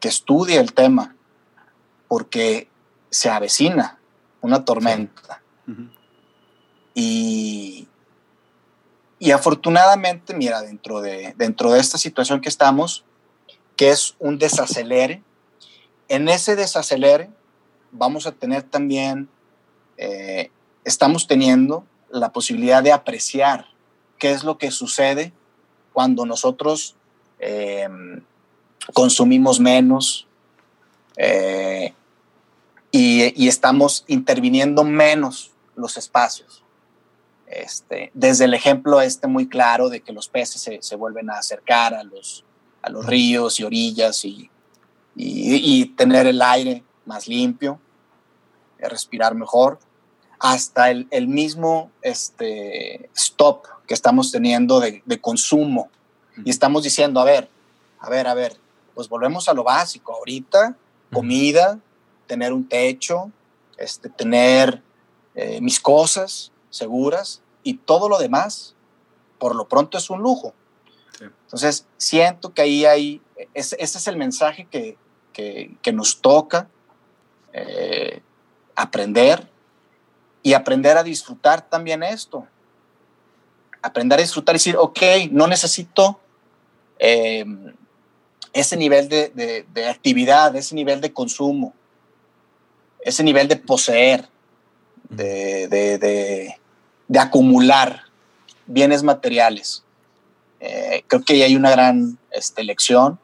que 0.00 0.08
estudie 0.08 0.58
el 0.58 0.72
tema, 0.72 1.14
porque 2.08 2.68
se 3.10 3.30
avecina 3.30 3.98
una 4.40 4.64
tormenta. 4.64 5.41
Y, 6.94 7.88
y 9.18 9.30
afortunadamente, 9.30 10.34
mira, 10.34 10.62
dentro 10.62 11.00
de, 11.00 11.34
dentro 11.36 11.72
de 11.72 11.80
esta 11.80 11.98
situación 11.98 12.40
que 12.40 12.48
estamos, 12.48 13.04
que 13.76 13.90
es 13.90 14.16
un 14.18 14.38
desacelere, 14.38 15.22
en 16.08 16.28
ese 16.28 16.56
desacelere 16.56 17.30
vamos 17.92 18.26
a 18.26 18.32
tener 18.32 18.64
también, 18.64 19.28
eh, 19.96 20.50
estamos 20.84 21.26
teniendo 21.26 21.84
la 22.10 22.32
posibilidad 22.32 22.82
de 22.82 22.92
apreciar 22.92 23.66
qué 24.18 24.32
es 24.32 24.42
lo 24.42 24.58
que 24.58 24.70
sucede 24.70 25.32
cuando 25.92 26.26
nosotros 26.26 26.96
em, 27.38 28.22
consumimos 28.92 29.60
menos 29.60 30.26
eh, 31.16 31.94
y, 32.90 33.42
y, 33.42 33.48
estamos 33.48 34.04
interviniendo 34.06 34.84
menos 34.84 35.51
los 35.76 35.96
espacios. 35.96 36.64
Este, 37.46 38.10
desde 38.14 38.46
el 38.46 38.54
ejemplo 38.54 39.00
este 39.02 39.26
muy 39.26 39.46
claro 39.46 39.90
de 39.90 40.00
que 40.00 40.12
los 40.12 40.28
peces 40.28 40.70
se, 40.80 40.96
vuelven 40.96 41.28
a 41.28 41.34
acercar 41.34 41.92
a 41.92 42.02
los, 42.02 42.44
a 42.80 42.88
los 42.88 43.04
ríos 43.04 43.60
y 43.60 43.64
orillas 43.64 44.24
y, 44.24 44.50
y, 45.14 45.84
tener 45.96 46.26
el 46.26 46.40
aire 46.40 46.82
más 47.04 47.28
limpio, 47.28 47.78
eh, 48.78 48.88
respirar 48.88 49.34
mejor, 49.34 49.78
hasta 50.38 50.90
el, 50.90 51.06
el, 51.10 51.28
mismo 51.28 51.90
este, 52.00 53.10
stop 53.14 53.66
que 53.86 53.92
estamos 53.92 54.32
teniendo 54.32 54.80
de, 54.80 55.02
de, 55.04 55.20
consumo. 55.20 55.90
Y 56.44 56.48
estamos 56.48 56.82
diciendo, 56.82 57.20
a 57.20 57.24
ver, 57.24 57.50
a 58.00 58.08
ver, 58.08 58.26
a 58.28 58.34
ver, 58.34 58.56
pues 58.94 59.10
volvemos 59.10 59.48
a 59.48 59.54
lo 59.54 59.62
básico. 59.62 60.14
Ahorita, 60.14 60.74
comida, 61.12 61.78
tener 62.26 62.54
un 62.54 62.66
techo, 62.66 63.30
este, 63.76 64.08
tener 64.08 64.82
eh, 65.34 65.60
mis 65.60 65.80
cosas 65.80 66.52
seguras 66.70 67.42
y 67.62 67.74
todo 67.74 68.08
lo 68.08 68.18
demás, 68.18 68.74
por 69.38 69.54
lo 69.54 69.68
pronto 69.68 69.98
es 69.98 70.10
un 70.10 70.20
lujo. 70.20 70.54
Entonces, 71.20 71.86
siento 71.98 72.54
que 72.54 72.62
ahí 72.62 72.84
hay, 72.84 73.20
ese, 73.54 73.76
es 73.78 74.06
el 74.06 74.16
mensaje 74.16 74.66
que, 74.70 74.96
que, 75.32 75.92
nos 75.92 76.20
toca 76.20 76.68
eh, 77.52 78.20
aprender 78.74 79.48
y 80.42 80.54
aprender 80.54 80.96
a 80.96 81.02
disfrutar 81.02 81.68
también 81.68 82.02
esto. 82.02 82.46
Aprender 83.82 84.18
a 84.18 84.22
disfrutar 84.22 84.54
y 84.54 84.58
decir, 84.58 84.76
ok, 84.76 85.00
no 85.30 85.46
necesito 85.46 86.20
eh, 86.98 87.44
ese 88.52 88.76
nivel 88.76 89.08
de, 89.08 89.64
de, 89.68 89.88
actividad, 89.88 90.54
ese 90.56 90.74
nivel 90.74 91.00
de 91.00 91.12
consumo, 91.12 91.74
ese 93.00 93.22
nivel 93.24 93.48
de 93.48 93.56
poseer 93.56 94.28
de, 95.12 96.56
acumular 97.18 98.02
bienes 98.66 99.02
materiales. 99.02 99.84
Eh, 100.60 101.04
creo 101.06 101.22
que 101.22 101.34
ahí 101.34 101.42
hay 101.42 101.56
una 101.56 101.70
gran 101.70 102.18
este, 102.30 102.64
lección. 102.64 103.18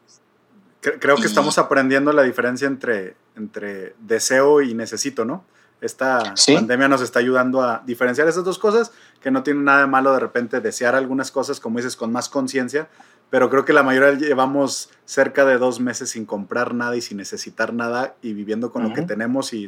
Creo 0.80 1.16
que 1.16 1.26
estamos 1.26 1.58
aprendiendo 1.58 2.12
la 2.12 2.22
diferencia 2.22 2.66
entre, 2.66 3.16
entre 3.36 3.94
deseo 3.98 4.62
y 4.62 4.74
necesito, 4.74 5.24
¿no? 5.24 5.44
Esta 5.80 6.34
pandemia 6.46 6.88
nos 6.88 7.02
está 7.02 7.20
ayudando 7.20 7.62
a 7.62 7.82
diferenciar 7.86 8.26
esas 8.26 8.42
dos 8.42 8.58
cosas, 8.58 8.90
que 9.20 9.30
no 9.30 9.42
tiene 9.44 9.60
nada 9.60 9.82
de 9.82 9.86
malo 9.86 10.12
de 10.12 10.18
repente 10.18 10.60
desear 10.60 10.96
algunas 10.96 11.30
cosas, 11.30 11.60
como 11.60 11.78
dices, 11.78 11.94
con 11.94 12.10
más 12.10 12.28
conciencia, 12.28 12.88
pero 13.30 13.48
creo 13.48 13.64
que 13.64 13.72
la 13.72 13.82
mayoría 13.82 14.12
llevamos 14.14 14.90
cerca 15.04 15.44
de 15.44 15.58
dos 15.58 15.78
meses 15.78 16.10
sin 16.10 16.24
comprar 16.24 16.74
nada 16.74 16.96
y 16.96 17.00
sin 17.00 17.18
necesitar 17.18 17.72
nada 17.74 18.16
y 18.22 18.32
viviendo 18.32 18.72
con 18.72 18.82
lo 18.82 18.94
que 18.94 19.02
tenemos 19.02 19.52
y 19.52 19.66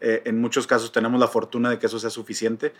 eh, 0.00 0.22
en 0.24 0.40
muchos 0.40 0.66
casos 0.66 0.92
tenemos 0.92 1.18
la 1.20 1.28
fortuna 1.28 1.70
de 1.70 1.78
que 1.78 1.86
eso 1.86 1.98
sea 1.98 2.10
suficiente 2.10 2.72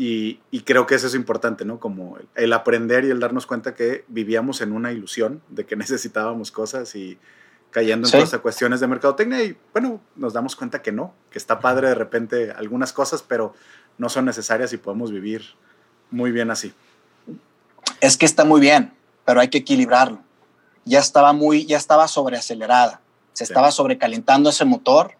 y, 0.00 0.38
creo 0.64 0.86
que 0.86 0.94
eso 0.94 1.08
es 1.08 1.14
importante, 1.14 1.64
¿no? 1.64 1.80
Como 1.80 2.18
el, 2.36 2.52
aprender 2.52 3.04
y 3.04 3.10
el 3.10 3.18
darnos 3.18 3.46
cuenta 3.46 3.74
que 3.74 4.04
vivíamos 4.06 4.60
en 4.60 4.72
una 4.72 4.92
ilusión 4.92 5.42
de 5.48 5.66
que 5.66 5.74
necesitábamos 5.76 6.52
cosas 6.52 6.94
y 6.94 7.18
cayendo 7.70 8.06
en 8.06 8.12
todas 8.12 8.32
las 8.32 8.40
cuestiones 8.40 8.80
de 8.80 8.86
mercadotecnia 8.86 9.42
y 9.42 9.56
bueno, 9.72 10.00
nos 10.16 10.32
damos 10.32 10.56
cuenta 10.56 10.80
que 10.80 10.92
no, 10.92 11.12
que 11.30 11.38
está 11.38 11.58
padre 11.60 11.88
de 11.88 11.94
repente 11.94 12.52
algunas 12.52 12.92
cosas, 12.92 13.22
pero 13.22 13.54
no 13.98 14.08
son 14.08 14.24
necesarias 14.24 14.72
y 14.72 14.78
podemos 14.78 15.10
vivir 15.10 15.42
muy 16.10 16.30
bien 16.30 16.50
así. 16.50 16.72
Es 18.00 18.16
que 18.16 18.24
está 18.24 18.44
muy 18.44 18.60
bien, 18.60 18.92
pero 19.24 19.40
hay 19.40 19.48
que 19.48 19.58
equilibrarlo. 19.58 20.20
Ya 20.84 21.00
estaba 21.00 21.32
muy, 21.32 21.66
ya 21.66 21.76
estaba 21.76 22.08
sobreacelerada, 22.08 23.00
se 23.32 23.44
estaba 23.44 23.70
sobrecalentando 23.72 24.48
ese 24.48 24.64
motor 24.64 25.18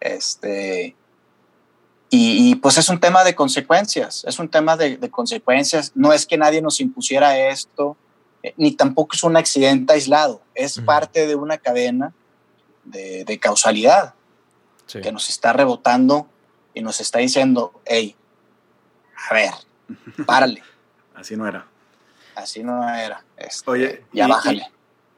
este, 0.00 0.96
y, 2.08 2.54
pues 2.56 2.78
es 2.78 2.88
un 2.88 3.00
tema 3.00 3.24
de 3.24 3.34
consecuencias, 3.34 4.24
es 4.26 4.38
un 4.38 4.48
tema 4.48 4.76
de, 4.76 4.98
consecuencias. 5.10 5.92
No 5.94 6.12
es 6.12 6.26
que 6.26 6.38
nadie 6.38 6.62
nos 6.62 6.80
impusiera 6.80 7.36
esto, 7.48 7.96
eh, 8.42 8.54
ni 8.56 8.72
tampoco 8.72 9.16
es 9.16 9.24
un 9.24 9.36
accidente 9.36 9.92
aislado, 9.92 10.40
es 10.54 10.80
parte 10.80 11.26
de 11.26 11.34
una 11.34 11.58
cadena 11.58 12.12
de, 12.84 13.38
causalidad 13.40 14.14
que 14.86 15.10
nos 15.10 15.28
está 15.28 15.52
rebotando 15.52 16.28
y 16.74 16.80
nos 16.80 17.00
está 17.00 17.18
diciendo, 17.18 17.80
hey, 17.84 18.14
a 19.28 19.34
ver, 19.34 19.50
párale. 20.26 20.62
Así 21.14 21.36
no 21.36 21.48
era. 21.48 21.66
Así 22.36 22.62
no 22.62 22.88
era. 22.88 23.24
Este, 23.36 23.70
Oye, 23.70 24.04
ya 24.12 24.28
bájale. 24.28 24.70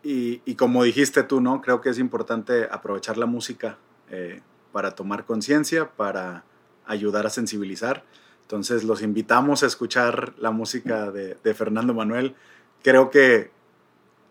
Y, 0.03 0.41
y, 0.45 0.55
como 0.55 0.85
dijiste 0.85 1.25
tú, 1.25 1.41
¿no? 1.41 1.61
Creo 1.61 1.81
que 1.81 1.91
es 1.91 1.99
importante 1.99 2.69
aprovechar 2.71 3.19
la 3.19 3.27
música 3.27 3.77
eh, 4.11 4.41
para 4.73 4.93
tomar 4.93 5.25
conciencia, 5.25 5.91
para 5.91 6.45
ayudar 6.87 7.27
a 7.27 7.31
sensibilizar. 7.31 8.05
Entonces 8.43 8.85
los 8.85 9.03
invitamos 9.03 9.63
a 9.63 9.67
escuchar 9.67 10.33
la 10.39 10.51
música 10.51 11.11
de, 11.11 11.55
Fernando 11.55 11.93
Manuel. 11.93 12.35
Creo 12.83 13.11
que 13.11 13.51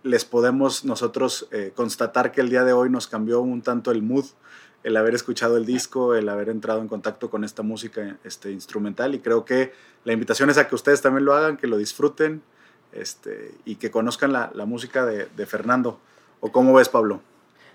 les 0.04 0.26
podemos 0.26 0.86
nosotros 0.86 1.48
eh, 1.52 1.72
constatar 1.76 2.32
que 2.32 2.42
el 2.42 2.50
día 2.50 2.64
de 2.64 2.74
hoy 2.74 2.90
nos 2.90 3.08
cambió 3.08 3.42
un 3.42 3.62
tanto 3.62 3.92
el 3.92 4.02
mood, 4.02 4.26
el 4.84 4.98
haber 4.98 5.14
escuchado 5.14 5.58
el 5.58 5.66
disco, 5.66 6.16
el 6.16 6.30
haber 6.30 6.50
entrado 6.50 6.82
en 6.82 6.88
contacto 6.88 7.30
con 7.30 7.44
esta 7.44 7.62
música 7.62 8.18
este, 8.24 8.52
instrumental 8.52 9.14
y 9.14 9.20
creo 9.20 9.46
que 9.46 9.74
la 10.04 10.14
invitación 10.14 10.50
es 10.50 10.58
a 10.58 10.68
que 10.68 10.76
ustedes 10.76 11.02
también 11.02 11.26
lo 11.26 11.36
hagan, 11.36 11.58
que 11.58 11.68
lo 11.68 11.78
disfruten 11.78 12.42
este, 12.94 13.54
y 13.66 13.76
que 13.76 13.92
conozcan 13.92 14.32
la, 14.32 14.50
música 14.66 15.06
de, 15.06 15.28
de 15.36 15.46
Fernando. 15.46 16.00
¿O 16.40 16.52
cómo 16.52 16.74
ves, 16.74 16.90
Pablo? 16.90 17.22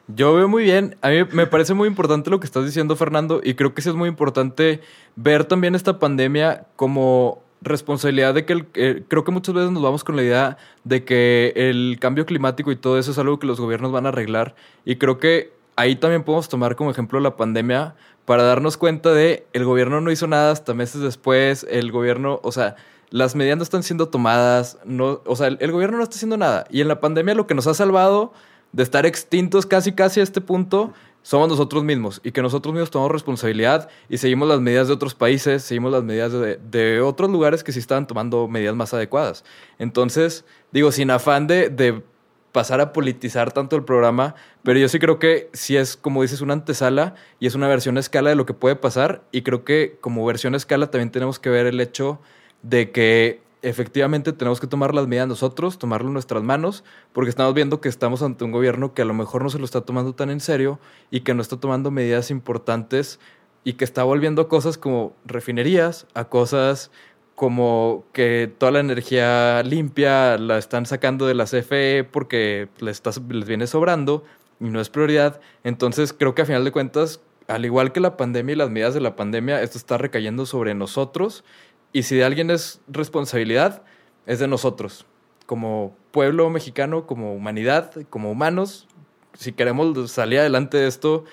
Yo 0.09 0.35
veo 0.35 0.49
muy 0.49 0.65
bien. 0.65 0.97
A 1.01 1.11
mí 1.11 1.19
me 1.33 1.47
parece 1.47 1.75
muy 1.75 1.89
importante 1.89 2.31
lo 2.31 2.41
que 2.41 2.47
estás 2.47 2.65
diciendo, 2.65 2.97
Fernando, 2.97 3.41
y 3.43 3.55
creo 3.55 3.75
que 3.75 3.83
sí 3.83 3.89
es 3.89 3.95
muy 3.95 4.09
importante 4.09 4.81
ver 5.17 5.45
también 5.45 5.75
esta 5.75 5.99
pandemia 5.99 6.67
como 6.77 7.43
responsabilidad 7.63 8.35
de 8.35 8.45
que 8.45 8.53
el, 8.53 8.67
eh, 8.75 9.05
creo 9.09 9.25
que 9.25 9.31
muchas 9.31 9.55
veces 9.55 9.71
nos 9.71 9.83
vamos 9.83 10.05
con 10.05 10.17
la 10.17 10.23
idea 10.23 10.57
de 10.85 11.05
que 11.05 11.53
el 11.55 11.97
cambio 12.01 12.27
climático 12.27 12.73
y 12.73 12.77
todo 12.77 12.99
eso 12.99 13.13
es 13.13 13.19
algo 13.19 13.39
que 13.39 13.47
los 13.47 13.61
gobiernos 13.61 13.93
van 13.93 14.07
a 14.07 14.09
arreglar 14.09 14.55
y 14.85 14.97
creo 14.97 15.19
que 15.19 15.53
ahí 15.77 15.97
también 15.97 16.25
podemos 16.25 16.49
tomar 16.49 16.77
como 16.77 16.91
ejemplo 16.91 17.21
la 17.21 17.37
pandemia 17.37 17.95
para 18.25 18.43
darnos 18.43 18.77
cuenta 18.77 19.13
de 19.13 19.47
el 19.53 19.65
gobierno 19.65 20.01
no 20.01 20.11
hizo 20.11 20.27
nada 20.27 20.51
hasta 20.51 20.75
meses 20.75 21.01
después, 21.03 21.67
el 21.71 21.93
gobierno, 21.93 22.41
o 22.43 22.53
sea, 22.53 22.77
las 23.11 23.37
medidas 23.37 23.59
no 23.59 23.63
están 23.63 23.83
siendo 23.83 24.09
tomadas, 24.09 24.79
no, 24.85 25.21
o 25.25 25.37
sea, 25.37 25.49
el 25.49 25.73
gobierno 25.73 25.99
no 25.99 26.03
está 26.03 26.17
haciendo 26.17 26.37
nada 26.37 26.67
y 26.71 26.81
en 26.81 26.89
la 26.89 27.01
pandemia 27.01 27.35
lo 27.35 27.47
que 27.47 27.55
nos 27.55 27.67
ha 27.67 27.75
salvado 27.75 28.33
de 28.73 28.83
estar 28.83 29.07
extintos 29.07 29.67
casi 29.67 29.93
casi 29.93 30.21
a 30.21 30.23
este 30.23 30.41
punto, 30.41 30.93
somos 31.23 31.49
nosotros 31.49 31.85
mismos 31.85 32.21
y 32.25 32.33
que 32.33 32.43
nosotros 32.43 32.75
mismos 32.75 32.91
tomamos 32.91 33.13
responsabilidad 33.13 33.89
y 34.09 34.19
seguimos 34.19 34.49
las 34.49 34.61
medidas 34.61 34.89
de 34.89 34.95
otros 34.95 35.15
países, 35.15 35.63
seguimos 35.63 35.93
las 35.93 36.03
medidas 36.03 36.33
de, 36.33 36.57
de 36.57 37.01
otros 37.01 37.31
lugares 37.31 37.63
que 37.63 37.73
sí 37.73 37.79
estaban 37.79 38.07
tomando 38.07 38.49
medidas 38.49 38.75
más 38.75 38.93
adecuadas. 38.93 39.45
Entonces, 39.79 40.45
digo, 40.73 40.91
sin 40.91 41.11
afán 41.11 41.47
de, 41.47 41.69
de 41.69 42.03
pasar 42.51 42.81
a 42.81 42.93
politizar 42.93 43.53
tanto 43.53 43.77
el 43.77 43.85
programa, 43.85 44.35
pero 44.63 44.79
yo 44.79 44.89
sí 44.89 44.99
creo 44.99 45.19
que 45.19 45.49
sí 45.53 45.77
es, 45.77 45.97
como 45.97 46.23
dices, 46.23 46.41
una 46.41 46.55
antesala 46.55 47.15
y 47.41 47.47
es 47.47 47.55
una 47.55 47.69
versión 47.69 47.97
a 47.97 48.01
escala 48.01 48.31
de 48.31 48.37
lo 48.37 48.45
que 48.45 48.55
puede 48.55 48.77
pasar 48.77 49.23
y 49.33 49.43
creo 49.43 49.65
que 49.65 49.97
como 50.01 50.25
versión 50.27 50.55
a 50.55 50.57
escala 50.57 50.91
también 50.91 51.11
tenemos 51.11 51.39
que 51.39 51.51
ver 51.51 51.67
el 51.67 51.81
hecho 51.81 52.21
de 52.63 52.91
que 52.91 53.42
efectivamente 53.63 54.33
tenemos 54.33 54.61
que 54.61 54.67
tomar 54.67 54.95
las 54.95 55.07
medidas 55.07 55.29
nosotros, 55.29 55.79
tomarlo 55.79 56.09
en 56.09 56.15
nuestras 56.15 56.43
manos, 56.43 56.85
porque 57.13 57.31
estamos 57.31 57.55
viendo 57.55 57.81
que 57.81 57.89
estamos 57.89 58.23
ante 58.23 58.45
un 58.45 58.53
gobierno 58.53 58.93
que 58.93 59.03
a 59.03 59.05
lo 59.05 59.15
mejor 59.15 59.43
no 59.43 59.51
se 59.51 59.59
lo 59.59 59.65
está 59.65 59.83
tomando 59.83 60.15
tan 60.15 60.31
en 60.31 60.41
serio 60.41 60.81
y 61.11 61.21
que 61.21 61.33
no 61.33 61.43
está 61.43 61.59
tomando 61.59 61.91
medidas 61.91 62.31
importantes 62.31 63.21
y 63.65 63.75
que 63.75 63.85
está 63.85 64.03
volviendo 64.03 64.49
cosas 64.49 64.77
como 64.79 65.15
refinerías 65.25 66.07
a 66.15 66.25
cosas 66.25 66.91
como 67.35 68.05
que 68.13 68.53
toda 68.59 68.73
la 68.73 68.81
energía 68.81 69.63
limpia 69.63 70.37
la 70.39 70.59
están 70.59 70.85
sacando 70.87 71.27
de 71.27 71.35
la 71.35 71.45
CFE 71.45 72.05
porque 72.05 72.69
les, 72.81 72.97
está, 72.97 73.11
les 73.31 73.47
viene 73.47 73.67
sobrando 73.67 74.25
y 74.61 74.65
no 74.65 74.81
es 74.81 74.91
prioridad. 74.91 75.41
Entonces 75.65 76.13
creo 76.13 76.35
que 76.35 76.43
a 76.43 76.47
final 76.47 76.65
de 76.65 76.73
cuentas, 76.73 77.21
al 77.49 77.65
igual 77.65 77.93
que 77.93 78.01
la 78.01 78.17
pandemia 78.17 78.53
y 78.53 78.57
las 78.57 78.71
medidas 78.71 78.95
de 78.95 79.01
la 79.01 79.17
pandemia, 79.17 79.63
esto 79.63 79.79
está 79.79 79.99
recayendo 79.99 80.47
sobre 80.47 80.75
nosotros 80.75 81.45
y 81.93 82.05
si 82.05 82.17
de 82.17 82.25
alguien 82.25 82.51
es 82.51 82.81
responsabilidad, 82.89 83.83
es 84.27 84.39
de 84.39 84.49
nosotros. 84.49 85.07
Como 85.47 85.95
pueblo 86.11 86.49
mexicano, 86.51 87.07
como 87.07 87.35
humanidad, 87.35 87.93
como 88.09 88.31
humanos, 88.31 88.87
si 89.35 89.53
queremos 89.53 90.11
salir 90.11 90.41
adelante 90.41 90.77
de 90.79 90.87
esto 90.87 91.25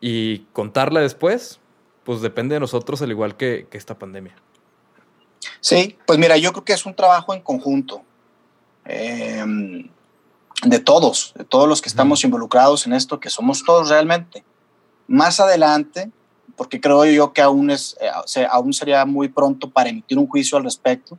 y 0.00 0.40
contarla 0.52 1.00
después, 1.00 1.60
pues 2.04 2.20
depende 2.20 2.54
de 2.54 2.60
nosotros, 2.60 3.02
al 3.02 3.10
igual 3.10 3.36
que, 3.36 3.66
que 3.70 3.76
esta 3.76 3.98
pandemia. 3.98 4.34
Sí, 5.60 5.98
pues 6.06 6.18
mira, 6.18 6.36
yo 6.36 6.52
creo 6.52 6.64
que 6.64 6.72
es 6.72 6.86
un 6.86 6.94
trabajo 6.94 7.34
en 7.34 7.40
conjunto 7.40 8.02
em, 8.84 9.88
de 10.62 10.78
todos, 10.78 11.34
de 11.36 11.44
todos 11.44 11.68
los 11.68 11.82
que 11.82 11.88
estamos 11.88 12.24
involucrados 12.24 12.86
en 12.86 12.92
esto, 12.92 13.20
que 13.20 13.30
somos 13.30 13.64
todos 13.64 13.88
realmente. 13.88 14.44
Más 15.06 15.40
adelante, 15.40 16.10
porque 16.58 16.78
creo 16.78 17.06
yo 17.06 17.32
que 17.32 17.40
aún, 17.40 17.70
es, 17.70 17.96
eh, 18.00 18.46
aún 18.50 18.74
sería 18.74 19.06
muy 19.06 19.28
pronto 19.28 19.70
para 19.70 19.88
emitir 19.88 20.18
un 20.18 20.26
juicio 20.26 20.58
al 20.58 20.64
respecto, 20.64 21.18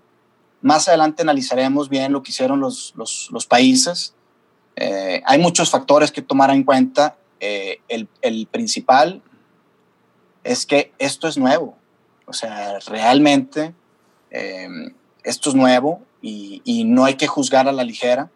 más 0.61 0.87
adelante 0.87 1.23
analizaremos 1.23 1.89
bien 1.89 2.11
lo 2.11 2.21
que 2.21 2.29
hicieron 2.29 2.59
los, 2.59 2.93
los, 2.95 3.29
los 3.31 3.47
países. 3.47 4.13
Eh, 4.75 5.23
hay 5.25 5.39
muchos 5.39 5.71
factores 5.71 6.11
que 6.11 6.21
tomar 6.21 6.51
en 6.51 6.63
cuenta. 6.63 7.17
Eh, 7.39 7.79
el, 7.87 8.07
el 8.21 8.45
principal 8.45 9.23
es 10.43 10.65
que 10.65 10.91
esto 10.99 11.27
es 11.27 11.37
nuevo. 11.37 11.77
O 12.25 12.33
sea, 12.33 12.77
realmente 12.87 13.73
Em, 14.31 14.93
esto 15.23 15.49
es 15.49 15.55
nuevo 15.55 16.01
y, 16.21 16.83
no 16.85 17.05
hay 17.05 17.15
que 17.15 17.27
juzgar 17.27 17.67
a 17.67 17.71
la 17.71 17.83
ligera. 17.83 18.29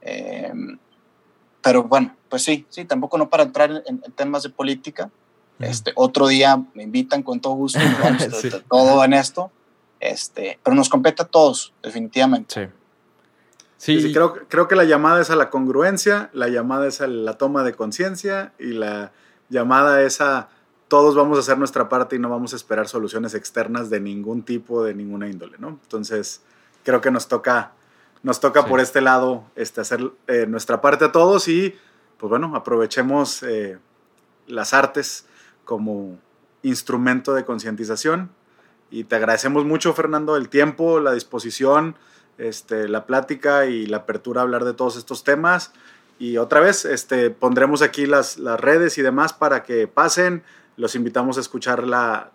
Em, 0.00 0.78
pero 1.62 1.84
bueno, 1.84 2.14
pues 2.28 2.42
sí, 2.42 2.66
sí, 2.68 2.84
tampoco 2.84 3.18
no 3.18 3.28
para 3.28 3.44
entrar 3.44 3.82
en, 3.86 4.00
temas 4.12 4.42
de 4.42 4.50
política. 4.50 5.10
Este, 5.60 5.92
otro 5.94 6.26
día 6.26 6.62
me 6.74 6.82
invitan 6.82 7.22
con 7.22 7.40
todo 7.40 7.54
gusto, 7.54 7.78
todo 8.70 9.04
en 9.04 9.12
esto. 9.12 9.50
Este, 10.00 10.58
pero 10.62 10.74
nos 10.76 10.88
compete 10.88 11.22
a 11.22 11.26
todos, 11.26 11.72
definitivamente. 11.82 12.72
Sí. 13.76 13.98
Sí. 14.00 14.12
creo, 14.12 14.34
creo 14.48 14.66
que 14.66 14.76
la 14.76 14.84
llamada 14.84 15.20
es 15.20 15.30
a 15.30 15.36
la 15.36 15.50
congruencia, 15.50 16.30
la 16.32 16.48
llamada 16.48 16.86
es 16.86 17.00
a 17.00 17.06
la 17.06 17.36
toma 17.36 17.64
de 17.64 17.74
conciencia 17.74 18.54
y 18.58 18.68
la 18.68 19.12
llamada 19.50 20.00
es 20.02 20.20
a 20.22 20.48
todos 20.88 21.14
vamos 21.14 21.38
a 21.38 21.40
hacer 21.40 21.58
nuestra 21.58 21.88
parte 21.88 22.16
y 22.16 22.18
no 22.18 22.28
vamos 22.28 22.52
a 22.52 22.56
esperar 22.56 22.88
soluciones 22.88 23.34
externas 23.34 23.90
de 23.90 24.00
ningún 24.00 24.42
tipo, 24.42 24.84
de 24.84 24.94
ninguna 24.94 25.28
índole, 25.28 25.56
¿no? 25.58 25.68
Entonces, 25.82 26.42
creo 26.84 27.00
que 27.00 27.10
nos 27.10 27.28
toca, 27.28 27.72
nos 28.22 28.40
toca 28.40 28.66
por 28.66 28.80
este 28.80 29.00
lado 29.00 29.44
este, 29.56 29.80
hacer 29.80 30.12
eh, 30.28 30.46
nuestra 30.46 30.80
parte 30.80 31.06
a 31.06 31.12
todos 31.12 31.48
y, 31.48 31.74
pues 32.16 32.30
bueno, 32.30 32.54
aprovechemos 32.54 33.42
eh, 33.42 33.78
las 34.46 34.72
artes 34.72 35.26
como 35.64 36.18
instrumento 36.62 37.34
de 37.34 37.44
concientización. 37.44 38.30
Y 38.90 39.04
te 39.04 39.16
agradecemos 39.16 39.64
mucho, 39.64 39.92
Fernando, 39.94 40.36
el 40.36 40.48
tiempo, 40.48 41.00
la 41.00 41.12
disposición, 41.12 41.96
este, 42.38 42.88
la 42.88 43.06
plática 43.06 43.66
y 43.66 43.86
la 43.86 43.98
apertura 43.98 44.40
a 44.40 44.44
hablar 44.44 44.64
de 44.64 44.74
todos 44.74 44.96
estos 44.96 45.24
temas. 45.24 45.72
Y 46.18 46.36
otra 46.38 46.60
vez, 46.60 46.84
este, 46.84 47.30
pondremos 47.30 47.82
aquí 47.82 48.06
las, 48.06 48.38
las 48.38 48.60
redes 48.60 48.98
y 48.98 49.02
demás 49.02 49.32
para 49.32 49.62
que 49.62 49.88
pasen, 49.88 50.44
los 50.76 50.94
invitamos 50.94 51.38
a 51.38 51.40
escuchar 51.40 51.84
la, 51.84 52.30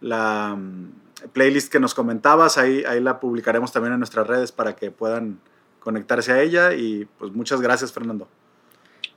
la, 0.00 0.56
mm, 0.56 0.90
playlist 1.32 1.70
que 1.70 1.80
nos 1.80 1.94
comentabas. 1.94 2.58
Ahí, 2.58 2.84
ahí 2.84 3.00
la 3.00 3.20
publicaremos 3.20 3.72
también 3.72 3.94
en 3.94 4.00
nuestras 4.00 4.26
redes 4.26 4.52
para 4.52 4.76
que 4.76 4.90
puedan 4.90 5.40
conectarse 5.80 6.32
a 6.32 6.42
ella. 6.42 6.74
Y 6.74 7.06
pues 7.18 7.32
muchas 7.32 7.60
gracias, 7.60 7.92
Fernando. 7.92 8.28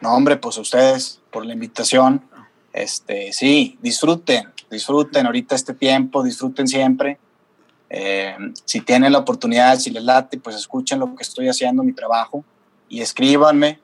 No, 0.02 0.14
hombre, 0.14 0.38
pues 0.38 0.58
a 0.58 0.62
ustedes 0.62 1.22
por 1.32 1.46
la 1.46 1.54
invitación. 1.54 2.24
Este, 2.74 3.34
sí, 3.34 3.78
disfruten, 3.82 4.50
disfruten 4.70 5.26
ahorita 5.26 5.56
este 5.56 5.74
tiempo, 5.74 6.24
disfruten 6.24 6.68
siempre. 6.68 7.18
Eh, 7.90 8.36
si 8.66 8.82
tienen 8.82 9.12
la 9.12 9.20
oportunidad, 9.20 9.78
si 9.80 9.90
les 9.90 10.04
late, 10.04 10.38
pues 10.40 10.56
escuchen 10.56 11.00
lo 11.00 11.16
que 11.16 11.24
estoy 11.24 11.48
haciendo, 11.50 11.84
mi 11.84 11.94
trabajo, 11.94 12.44
y 12.88 13.02
escríbanme 13.02 13.80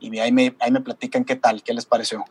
y 0.00 0.18
ahí 0.18 0.32
me, 0.32 0.54
ahí 0.60 0.70
me 0.70 0.80
platican 0.80 1.24
qué 1.24 1.36
tal, 1.36 1.62
qué 1.62 1.74
les 1.74 1.86
pareció. 1.86 2.24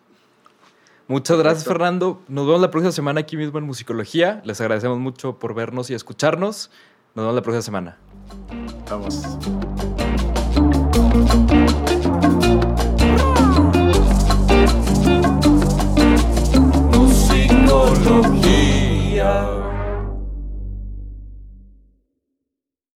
Muchas 1.07 1.37
gracias, 1.37 1.65
Fernando. 1.65 2.21
Nos 2.27 2.45
vemos 2.45 2.61
la 2.61 2.69
próxima 2.69 2.91
semana 2.91 3.21
aquí 3.21 3.37
mismo 3.37 3.57
en 3.59 3.65
Musicología. 3.65 4.41
Les 4.43 4.59
agradecemos 4.59 4.99
mucho 4.99 5.39
por 5.39 5.53
vernos 5.53 5.89
y 5.89 5.93
escucharnos. 5.93 6.69
Nos 7.15 7.23
vemos 7.23 7.35
la 7.35 7.41
próxima 7.41 7.61
semana. 7.61 7.97
Vamos. 8.89 9.86
Antología. 17.85 19.76